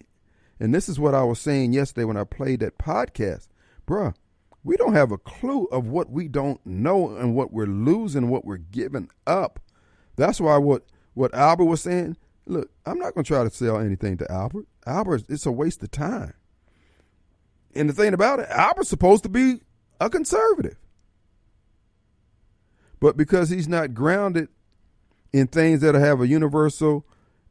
[0.59, 3.47] and this is what I was saying yesterday when I played that podcast,
[3.87, 4.13] bruh,
[4.65, 8.43] we don't have a clue of what we don't know and what we're losing, what
[8.43, 9.61] we're giving up.
[10.17, 10.83] That's why what,
[11.13, 14.67] what Albert was saying, look, I'm not going to try to sell anything to Albert.
[14.85, 16.33] Albert, it's a waste of time.
[17.73, 19.61] And the thing about it, Albert's supposed to be
[19.99, 20.77] a conservative.
[22.99, 24.49] But because he's not grounded
[25.33, 27.05] in things that have a universal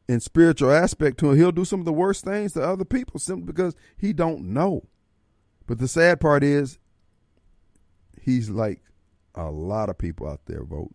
[0.07, 3.19] and spiritual aspect to him, he'll do some of the worst things to other people
[3.19, 4.83] simply because he don't know.
[5.67, 6.79] But the sad part is
[8.21, 8.81] he's like
[9.35, 10.93] a lot of people out there vote.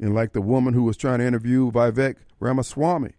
[0.00, 3.12] And like the woman who was trying to interview Vivek Ramaswamy,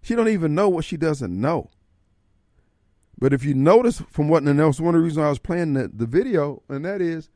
[0.00, 1.70] she don't even know what she doesn't know.
[3.18, 5.38] But if you notice from what, and that was one of the reasons I was
[5.38, 7.30] playing the, the video, and that is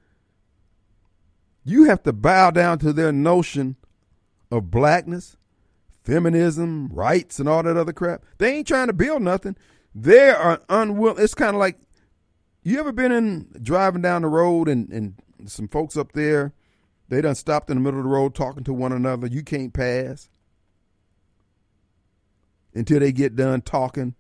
[1.64, 3.77] you have to bow down to their notion
[4.51, 5.36] of blackness,
[6.05, 8.24] feminism, rights, and all that other crap.
[8.39, 9.56] They ain't trying to build nothing.
[9.94, 11.23] They are unwilling.
[11.23, 11.78] It's kind of like
[12.62, 15.14] you ever been in driving down the road and, and
[15.47, 16.52] some folks up there,
[17.09, 19.27] they done stopped in the middle of the road talking to one another.
[19.27, 20.28] You can't pass
[22.74, 24.15] until they get done talking.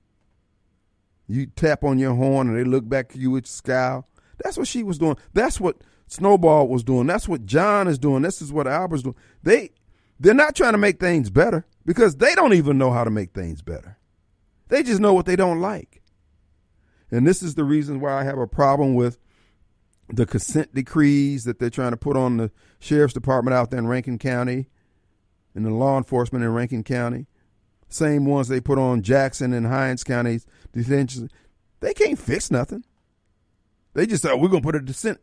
[1.28, 4.06] You tap on your horn and they look back at you with scowl.
[4.42, 5.16] That's what she was doing.
[5.32, 7.06] That's what Snowball was doing.
[7.06, 8.22] That's what John is doing.
[8.22, 9.16] This is what Albert's doing.
[9.42, 9.70] They
[10.18, 13.32] they're not trying to make things better because they don't even know how to make
[13.32, 13.98] things better.
[14.68, 16.02] They just know what they don't like.
[17.10, 19.18] And this is the reason why I have a problem with
[20.08, 23.86] the consent decrees that they're trying to put on the sheriff's department out there in
[23.86, 24.68] Rankin County
[25.54, 27.26] and the law enforcement in Rankin County.
[27.88, 31.30] same ones they put on Jackson and Hinds counties detention,
[31.80, 32.84] they can't fix nothing.
[33.94, 35.20] They just said, we're going to put a dissent.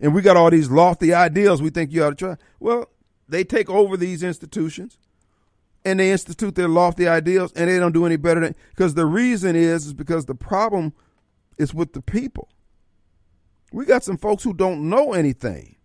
[0.00, 2.36] And we got all these lofty ideals we think you ought to try.
[2.58, 2.90] Well,
[3.28, 4.98] they take over these institutions
[5.84, 9.06] and they institute their lofty ideals and they don't do any better than because the
[9.06, 10.92] reason is is because the problem
[11.58, 12.48] is with the people.
[13.72, 15.76] We got some folks who don't know anything.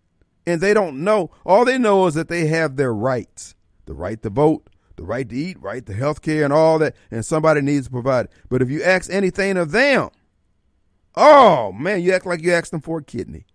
[0.48, 1.32] And they don't know.
[1.46, 3.56] All they know is that they have their rights.
[3.86, 6.96] The right to vote, the right to eat, right to health care and all that,
[7.12, 8.32] and somebody needs to provide it.
[8.50, 10.10] But if you ask anything of them,
[11.16, 13.46] oh man, you act like you asked them for a kidney.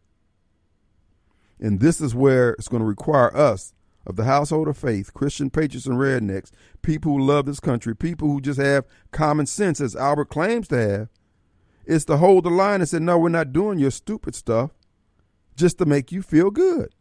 [1.59, 3.74] And this is where it's going to require us
[4.07, 6.51] of the household of faith, Christian patriots and rednecks,
[6.81, 10.77] people who love this country, people who just have common sense, as Albert claims to
[10.77, 11.09] have,
[11.90, 14.70] is to hold the line and say, no, we're not doing your stupid stuff
[15.56, 16.94] just to make you feel good.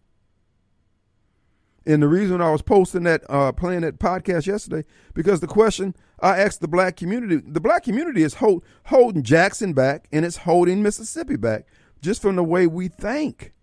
[1.86, 4.84] And the reason I was posting that, uh, playing that podcast yesterday,
[5.14, 9.74] because the question I asked the black community, the black community is hold, holding Jackson
[9.74, 11.68] back and it's holding Mississippi back
[12.02, 13.54] just from the way we think.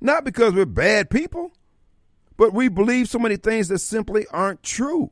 [0.00, 1.50] Not because we're bad people,
[2.36, 5.10] but we believe so many things that simply aren't true.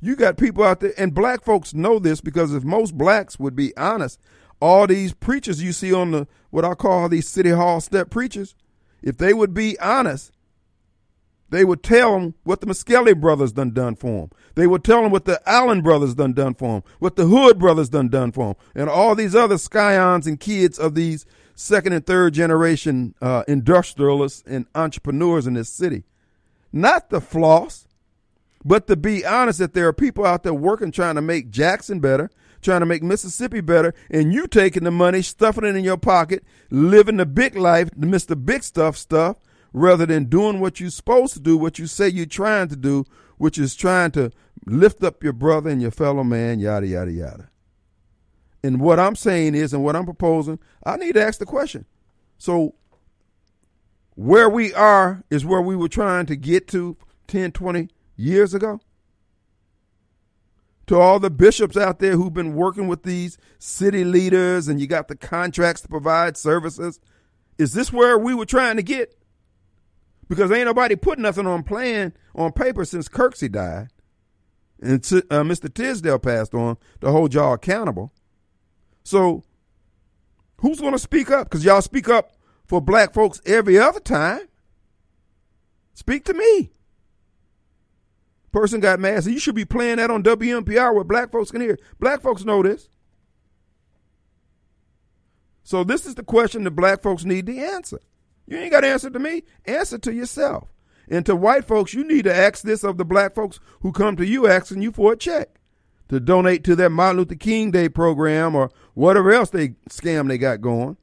[0.00, 3.56] You got people out there, and black folks know this because if most blacks would
[3.56, 4.20] be honest,
[4.60, 8.54] all these preachers you see on the what I call these city hall step preachers,
[9.02, 10.32] if they would be honest,
[11.50, 14.30] they would tell them what the Miskelly brothers done done for them.
[14.54, 17.58] They would tell them what the Allen brothers done done for them, what the Hood
[17.58, 21.24] brothers done done for them, and all these other scions and kids of these
[21.54, 26.04] second and third generation uh, industrialists and entrepreneurs in this city.
[26.72, 27.85] Not the floss,
[28.66, 32.00] but to be honest that there are people out there working trying to make Jackson
[32.00, 32.28] better,
[32.62, 36.44] trying to make Mississippi better, and you taking the money, stuffing it in your pocket,
[36.68, 38.44] living the big life, the Mr.
[38.44, 39.36] Big Stuff stuff,
[39.72, 43.04] rather than doing what you're supposed to do, what you say you're trying to do,
[43.38, 44.32] which is trying to
[44.66, 47.50] lift up your brother and your fellow man, yada, yada, yada.
[48.64, 51.86] And what I'm saying is, and what I'm proposing, I need to ask the question.
[52.36, 52.74] So,
[54.16, 56.96] where we are is where we were trying to get to
[57.28, 58.80] 10, 20 years ago.
[60.88, 64.86] To all the bishops out there who've been working with these city leaders and you
[64.86, 67.00] got the contracts to provide services,
[67.58, 69.16] is this where we were trying to get?
[70.28, 73.88] Because ain't nobody put nothing on plan on paper since Kirksey died
[74.80, 75.72] and uh, Mr.
[75.72, 78.12] Tisdale passed on to hold y'all accountable.
[79.04, 79.44] So
[80.58, 81.48] who's going to speak up?
[81.48, 82.32] Because y'all speak up
[82.64, 84.42] for black folks every other time.
[85.94, 86.72] Speak to me.
[88.56, 89.22] Person got mad.
[89.22, 91.78] So you should be playing that on WMPR where black folks can hear.
[92.00, 92.88] Black folks know this.
[95.62, 98.00] So this is the question that black folks need to answer.
[98.46, 99.42] You ain't got to answer to me.
[99.66, 100.72] Answer to yourself.
[101.06, 104.16] And to white folks, you need to ask this of the black folks who come
[104.16, 105.60] to you asking you for a check
[106.08, 110.38] to donate to their Martin Luther King Day program or whatever else they scam they
[110.38, 110.96] got going.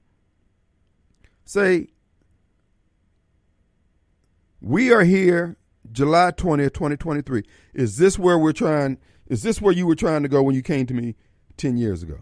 [1.45, 1.89] Say,
[4.59, 5.57] we are here
[5.91, 7.43] July 20th, 2023.
[7.73, 8.97] Is this where we're trying?
[9.27, 11.15] Is this where you were trying to go when you came to me
[11.57, 12.19] 10 years ago?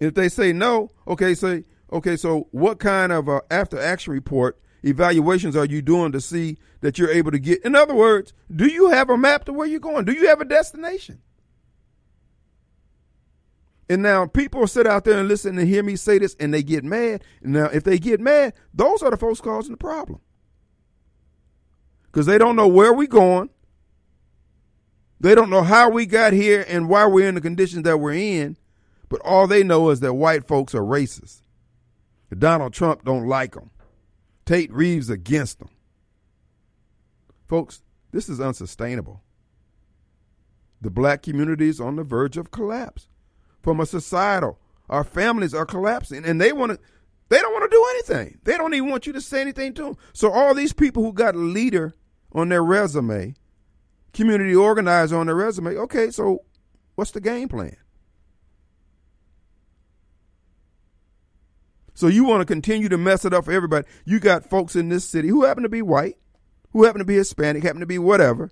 [0.00, 4.60] If they say no, okay, say, okay, so what kind of uh, after action report
[4.82, 7.64] evaluations are you doing to see that you're able to get?
[7.64, 10.04] In other words, do you have a map to where you're going?
[10.04, 11.20] Do you have a destination?
[13.88, 16.62] And now people sit out there and listen and hear me say this and they
[16.62, 17.22] get mad.
[17.42, 20.20] Now, if they get mad, those are the folks causing the problem.
[22.12, 23.48] Because they don't know where we're going.
[25.18, 28.12] They don't know how we got here and why we're in the conditions that we're
[28.12, 28.58] in.
[29.08, 31.42] But all they know is that white folks are racist.
[32.36, 33.70] Donald Trump don't like them.
[34.44, 35.70] Tate Reeves against them.
[37.46, 39.22] Folks, this is unsustainable.
[40.80, 43.08] The black community is on the verge of collapse
[43.62, 44.58] from a societal.
[44.88, 46.78] Our families are collapsing, and they want to.
[47.28, 48.38] They don't want to do anything.
[48.44, 49.96] They don't even want you to say anything to them.
[50.12, 51.94] So all these people who got a leader
[52.32, 53.34] on their resume,
[54.12, 55.76] community organizer on their resume.
[55.76, 56.42] Okay, so
[56.94, 57.76] what's the game plan?
[61.94, 63.86] So you want to continue to mess it up for everybody.
[64.04, 66.16] You got folks in this city who happen to be white,
[66.72, 68.50] who happen to be Hispanic, happen to be whatever,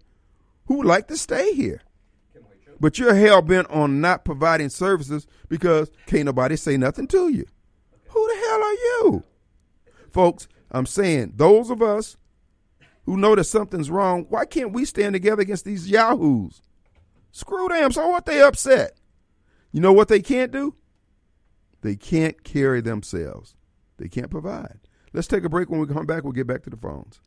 [0.66, 1.80] who would like to stay here.
[2.78, 7.46] But you're hell bent on not providing services because can't nobody say nothing to you.
[8.08, 9.24] Who the hell are you?
[10.10, 12.16] Folks, I'm saying those of us
[13.10, 16.62] who know that something's wrong, why can't we stand together against these yahoos?
[17.32, 17.90] Screw them.
[17.90, 18.92] So what they upset?
[19.72, 20.76] You know what they can't do?
[21.80, 23.56] They can't carry themselves.
[23.96, 24.78] They can't provide.
[25.12, 25.68] Let's take a break.
[25.70, 27.20] When we come back, we'll get back to the phones.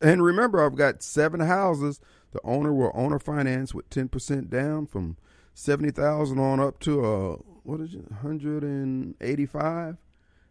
[0.00, 2.00] And remember, I've got seven houses.
[2.30, 5.16] The owner will owner finance with ten percent down from
[5.54, 9.96] seventy thousand on up to uh what is it, hundred and eighty five.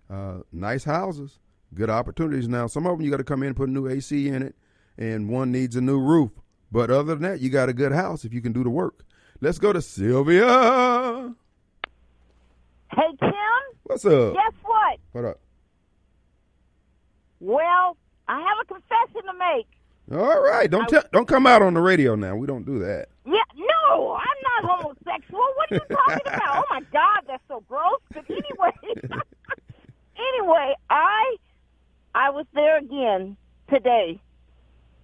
[0.10, 1.40] Uh, nice houses,
[1.74, 2.48] good opportunities.
[2.48, 4.44] Now, some of them you got to come in and put a new AC in
[4.44, 4.56] it,
[4.98, 6.32] and one needs a new roof.
[6.72, 9.04] But other than that, you got a good house if you can do the work.
[9.42, 11.34] Let's go to Sylvia.
[12.94, 13.32] Hey, Kim.
[13.84, 14.34] What's up?
[14.34, 15.00] Guess what?
[15.12, 15.40] What up?
[17.40, 19.68] Well, I have a confession to make.
[20.12, 22.36] All right, don't tell, don't come out on the radio now.
[22.36, 23.08] We don't do that.
[23.26, 25.42] Yeah, no, I'm not homosexual.
[25.56, 26.58] What are you talking about?
[26.58, 28.00] Oh my God, that's so gross.
[28.14, 28.72] But anyway,
[30.18, 31.36] anyway, I
[32.14, 33.38] I was there again
[33.70, 34.20] today.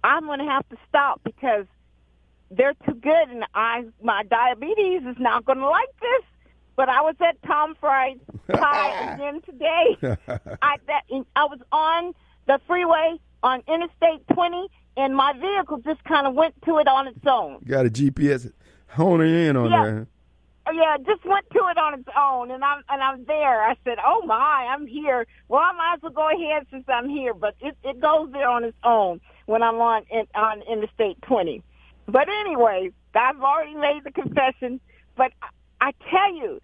[0.04, 1.66] I'm going to have to stop because
[2.50, 6.24] they're too good, and I my diabetes is not going to like this.
[6.76, 8.18] But I was at Tom Fry's
[8.52, 9.96] pie again today.
[10.62, 11.02] I that
[11.34, 12.14] I was on
[12.46, 17.06] the freeway on Interstate 20, and my vehicle just kind of went to it on
[17.08, 17.58] its own.
[17.66, 18.52] Got a GPS
[18.88, 19.82] honing in on Yeah.
[19.82, 20.06] there.
[20.72, 23.62] Yeah, just went to it on its own, and I'm and I'm there.
[23.62, 27.08] I said, "Oh my, I'm here." Well, I might as well go ahead since I'm
[27.08, 31.22] here, but it it goes there on its own when I'm on in, on Interstate
[31.22, 31.62] 20.
[32.08, 34.80] But anyway, I've already made the confession.
[35.16, 35.32] But
[35.80, 36.60] I, tell you,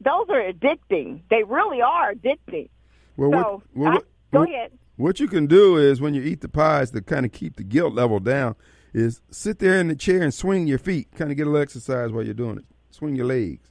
[0.00, 1.20] those are addicting.
[1.30, 2.68] They really are addicting.
[3.16, 4.72] Well, so what, well, I, what, go what- ahead.
[4.98, 7.62] What you can do is when you eat the pies to kind of keep the
[7.62, 8.56] guilt level down
[8.94, 11.60] is sit there in the chair and swing your feet, kind of get a little
[11.60, 12.64] exercise while you're doing it.
[12.92, 13.68] Swing your legs.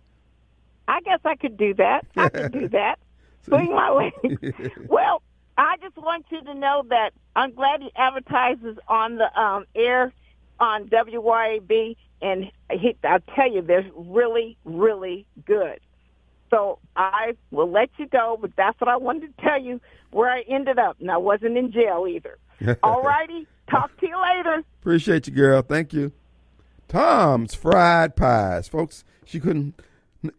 [0.87, 2.05] I guess I could do that.
[2.15, 2.99] I could do that.
[3.43, 4.51] Swing my legs.
[4.87, 5.23] well,
[5.57, 10.13] I just want you to know that I'm glad he advertises on the um, air
[10.59, 15.79] on WYAB, and he, I'll tell you, they're really, really good.
[16.49, 20.29] So I will let you go, but that's what I wanted to tell you where
[20.29, 22.37] I ended up, and I wasn't in jail either.
[22.83, 24.63] All righty, talk to you later.
[24.81, 25.61] Appreciate you, girl.
[25.61, 26.11] Thank you.
[26.87, 29.03] Tom's fried pies, folks.
[29.25, 29.81] She couldn't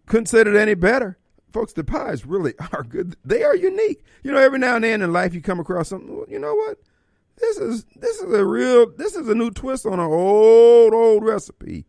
[0.06, 1.18] couldn't said it any better,
[1.52, 1.72] folks.
[1.72, 3.16] The pies really are good.
[3.24, 4.02] They are unique.
[4.22, 6.16] You know, every now and then in life you come across something.
[6.16, 6.78] well, You know what?
[7.38, 8.90] This is this is a real.
[8.96, 11.86] This is a new twist on an old old recipe.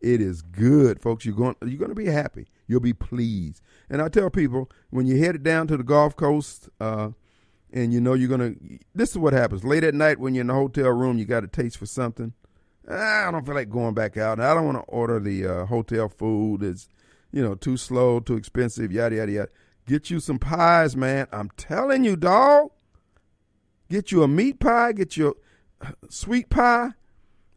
[0.00, 1.24] It is good, folks.
[1.24, 2.48] You're going you're going to be happy.
[2.66, 3.62] You'll be pleased.
[3.88, 6.68] And I tell people when you headed down to the Gulf Coast.
[6.80, 7.10] Uh,
[7.72, 8.54] and you know you're gonna.
[8.94, 11.18] This is what happens late at night when you're in the hotel room.
[11.18, 12.32] You got a taste for something.
[12.88, 14.40] "Ah, I don't feel like going back out.
[14.40, 16.62] I don't want to order the uh, hotel food.
[16.62, 16.88] It's
[17.32, 18.90] you know too slow, too expensive.
[18.90, 19.48] Yada yada yada.
[19.86, 21.26] Get you some pies, man.
[21.32, 22.70] I'm telling you, dog.
[23.90, 24.92] Get you a meat pie.
[24.92, 25.36] Get you
[25.80, 26.90] a sweet pie.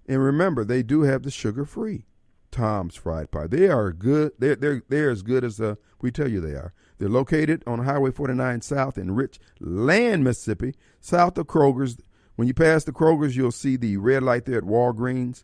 [0.07, 2.05] And remember, they do have the sugar free
[2.51, 3.47] Tom's fried pie.
[3.47, 4.34] They are good.
[4.39, 6.73] They're they're they're as good as uh, we tell you they are.
[6.97, 11.97] They're located on Highway 49 South in Richland, Mississippi, south of Kroger's.
[12.35, 15.43] When you pass the Kroger's, you'll see the red light there at Walgreens.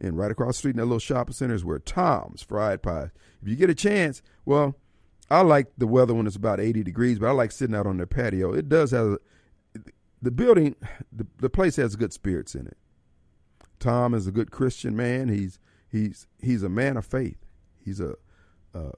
[0.00, 3.10] And right across the street in that little shopping center is where Tom's Fried Pies.
[3.42, 4.76] If you get a chance, well,
[5.28, 7.96] I like the weather when it's about 80 degrees, but I like sitting out on
[7.96, 8.52] their patio.
[8.52, 9.18] It does have
[10.20, 10.76] the building,
[11.12, 12.76] the, the place has good spirits in it.
[13.78, 15.28] Tom is a good Christian man.
[15.28, 15.58] He's
[15.90, 17.38] he's he's a man of faith.
[17.84, 18.14] He's a,
[18.74, 18.90] a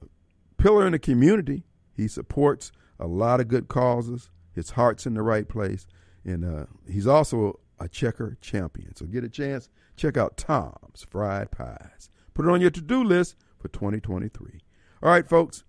[0.57, 1.63] pillar in the community.
[1.95, 4.29] He supports a lot of good causes.
[4.53, 5.87] His heart's in the right place,
[6.25, 8.95] and uh, he's also a checker champion.
[8.95, 12.09] So get a chance, check out Tom's Fried Pies.
[12.33, 14.61] Put it on your to-do list for 2023.
[15.03, 15.63] All right, folks.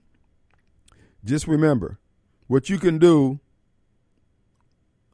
[1.24, 1.98] Just remember
[2.48, 3.40] what you can do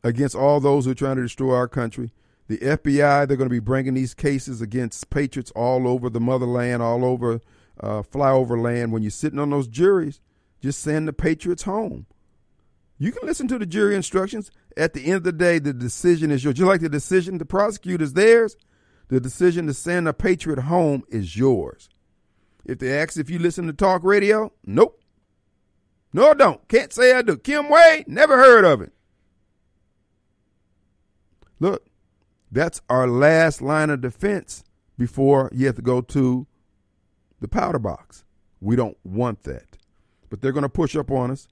[0.02, 2.12] against all those who are trying to destroy our country.
[2.48, 6.82] The FBI, they're going to be bringing these cases against patriots all over the motherland,
[6.82, 7.40] all over
[7.80, 8.92] uh, flyover land.
[8.92, 10.20] When you're sitting on those juries,
[10.60, 12.06] just send the patriots home.
[12.98, 14.50] You can listen to the jury instructions.
[14.76, 16.56] At the end of the day, the decision is yours.
[16.56, 18.56] Just like the decision to prosecute is theirs,
[19.08, 21.88] the decision to send a patriot home is yours.
[22.64, 25.00] If they ask if you listen to talk radio, nope.
[26.12, 26.66] No, I don't.
[26.68, 27.36] Can't say I do.
[27.36, 28.92] Kim Wade, never heard of it.
[31.60, 31.86] Look,
[32.51, 34.64] that's our last line of defense
[34.97, 36.47] before you have to go to
[37.40, 38.24] the powder box.
[38.60, 39.76] We don't want that.
[40.30, 41.48] But they're going to push up on us.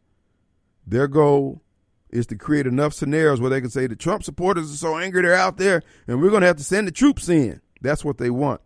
[0.87, 1.63] Their goal
[2.11, 5.23] is to create enough scenarios where they can say the Trump supporters are so angry
[5.23, 7.61] they're out there and we're going to have to send the troops in.
[7.81, 8.61] That's what they want.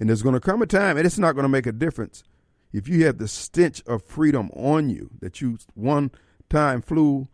[0.00, 2.24] And there's going to come a time, and it's not going to make a difference
[2.72, 6.10] if you have the stench of freedom on you that you one
[6.50, 7.28] time flew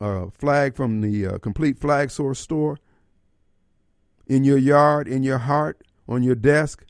[0.00, 2.78] a flag from the uh, complete flag source store
[4.26, 6.84] in your yard, in your heart, on your desk.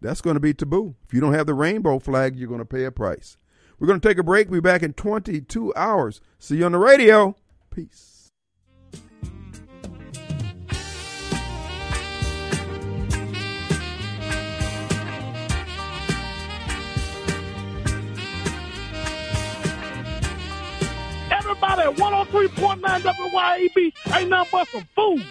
[0.00, 0.94] That's going to be taboo.
[1.06, 3.36] If you don't have the rainbow flag, you're going to pay a price.
[3.78, 4.50] We're going to take a break.
[4.50, 6.20] We'll be back in 22 hours.
[6.38, 7.36] See you on the radio.
[7.70, 8.15] Peace.
[21.86, 25.24] at 103.9 WYAB ain't nothing but some food.